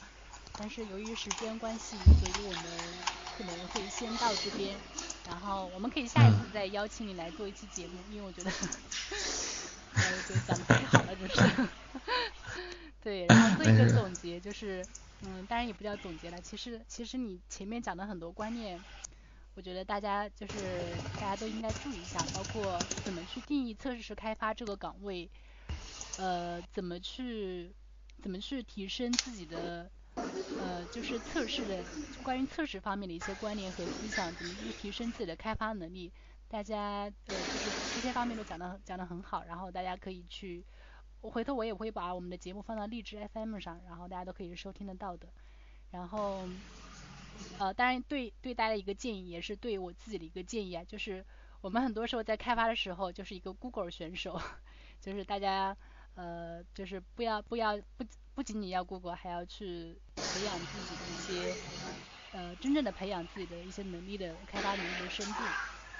[0.55, 4.75] 但是由于时间关系，所以我们可能会先到这边，
[5.25, 8.49] 然后我们可以下一次再邀请你来做一期节目，因为我觉得，
[9.93, 11.69] 我觉得讲的太好了，就是，
[13.07, 14.85] 对， 然后做一个总结，就是，
[15.21, 18.83] 嗯，当然也不叫总结了，其实其实你前面讲的很多观念，
[19.55, 25.31] 我觉得大家就是大家都应该注意一下，包括怎么去定义测试师开发这个岗位，
[26.17, 27.73] 呃，怎么去
[28.21, 29.89] 怎么去提升自己的。
[30.55, 31.85] 呃，就是测试的
[32.23, 36.11] 关于测试方面的一些观念和思想，怎么去提升自己的开发能力，
[36.47, 40.65] 大家呃就是这些方面都讲的讲的很好，然后大家可以去，
[41.21, 45.27] 我回头我也会把我们的节目放到荔枝 FM 上，然后大家都可以收听得到的。
[45.91, 46.47] 然后
[47.59, 51.25] 呃，当然对对大家的一个建议，也是对我自己的一个建议啊，就是
[51.61, 54.39] 我们很多时候在开发的时候就是一个 Google 选手，
[55.01, 55.75] 就是大家
[56.15, 58.05] 呃就是不要不要不。
[58.37, 61.15] 不仅仅要 Google，还要去培养自己的一
[61.51, 61.55] 些，
[62.33, 65.39] 呃，真正的培养自己的一些能力的开发能力的深度。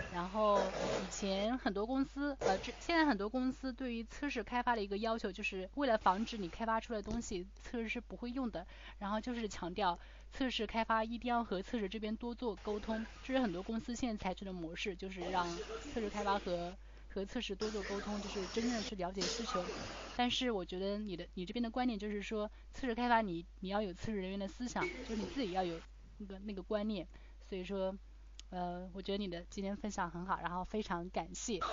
[0.10, 8.66] 然后以前很多公司，呃，这现在很多公司对于测试开发的一个要求，就是为了防止你开发出来的东西测试是不会用的，
[9.00, 10.00] 然后就是强调
[10.32, 13.06] 测试开发一定要和测试这边多做沟通。
[13.22, 16.78] 这是很多公司现在采取的模式，就是让测试开发和
[17.10, 19.70] 和测试多做沟通，就是真正去了解需求。
[20.16, 25.82] 但是我觉得你的你这边的观点就是说，测试开发你你要有测试人员的思想，就是你自己要有
[26.18, 27.08] 那个那个观念。
[27.44, 27.96] 所以说，
[28.50, 31.60] 呃，我觉得你的今天分享很好，然后非常感谢。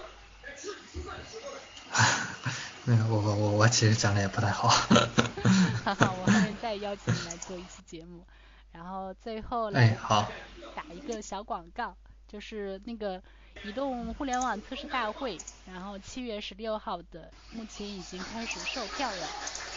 [2.84, 4.68] 没有，我我我我其实讲的也不太好。
[4.68, 8.24] 哈哈，我后面再邀邀请你来做一期节目。
[8.72, 10.30] 然后最后来哎，好，
[10.74, 11.96] 打一个小广告，
[12.28, 13.22] 就是那个
[13.64, 19.26] 移动互联网测试大会，然后七月十六号的，目前已经开始售票了。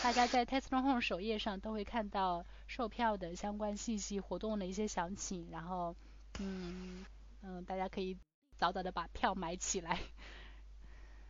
[0.03, 5.95] 大家在 Tesla Home 首页上都会看到售票的相关信息、活动的一些详情，然后
[6.39, 7.05] 嗯
[7.41, 8.17] 嗯，大家可以
[8.57, 9.99] 早早的把票买起来。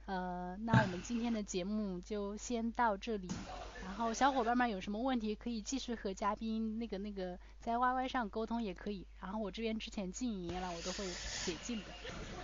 [0.06, 3.28] 呃，那我们今天的节目就先到这里。
[3.84, 9.06] 然后小伙伴们有什么问题可以继续和嘉宾那个那个在 YY 上沟通也可以。
[9.20, 11.06] 然后我这边之前禁营了，我都会
[11.46, 11.86] 解禁的，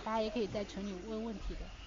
[0.04, 1.83] 大家也可以在群里问问题的。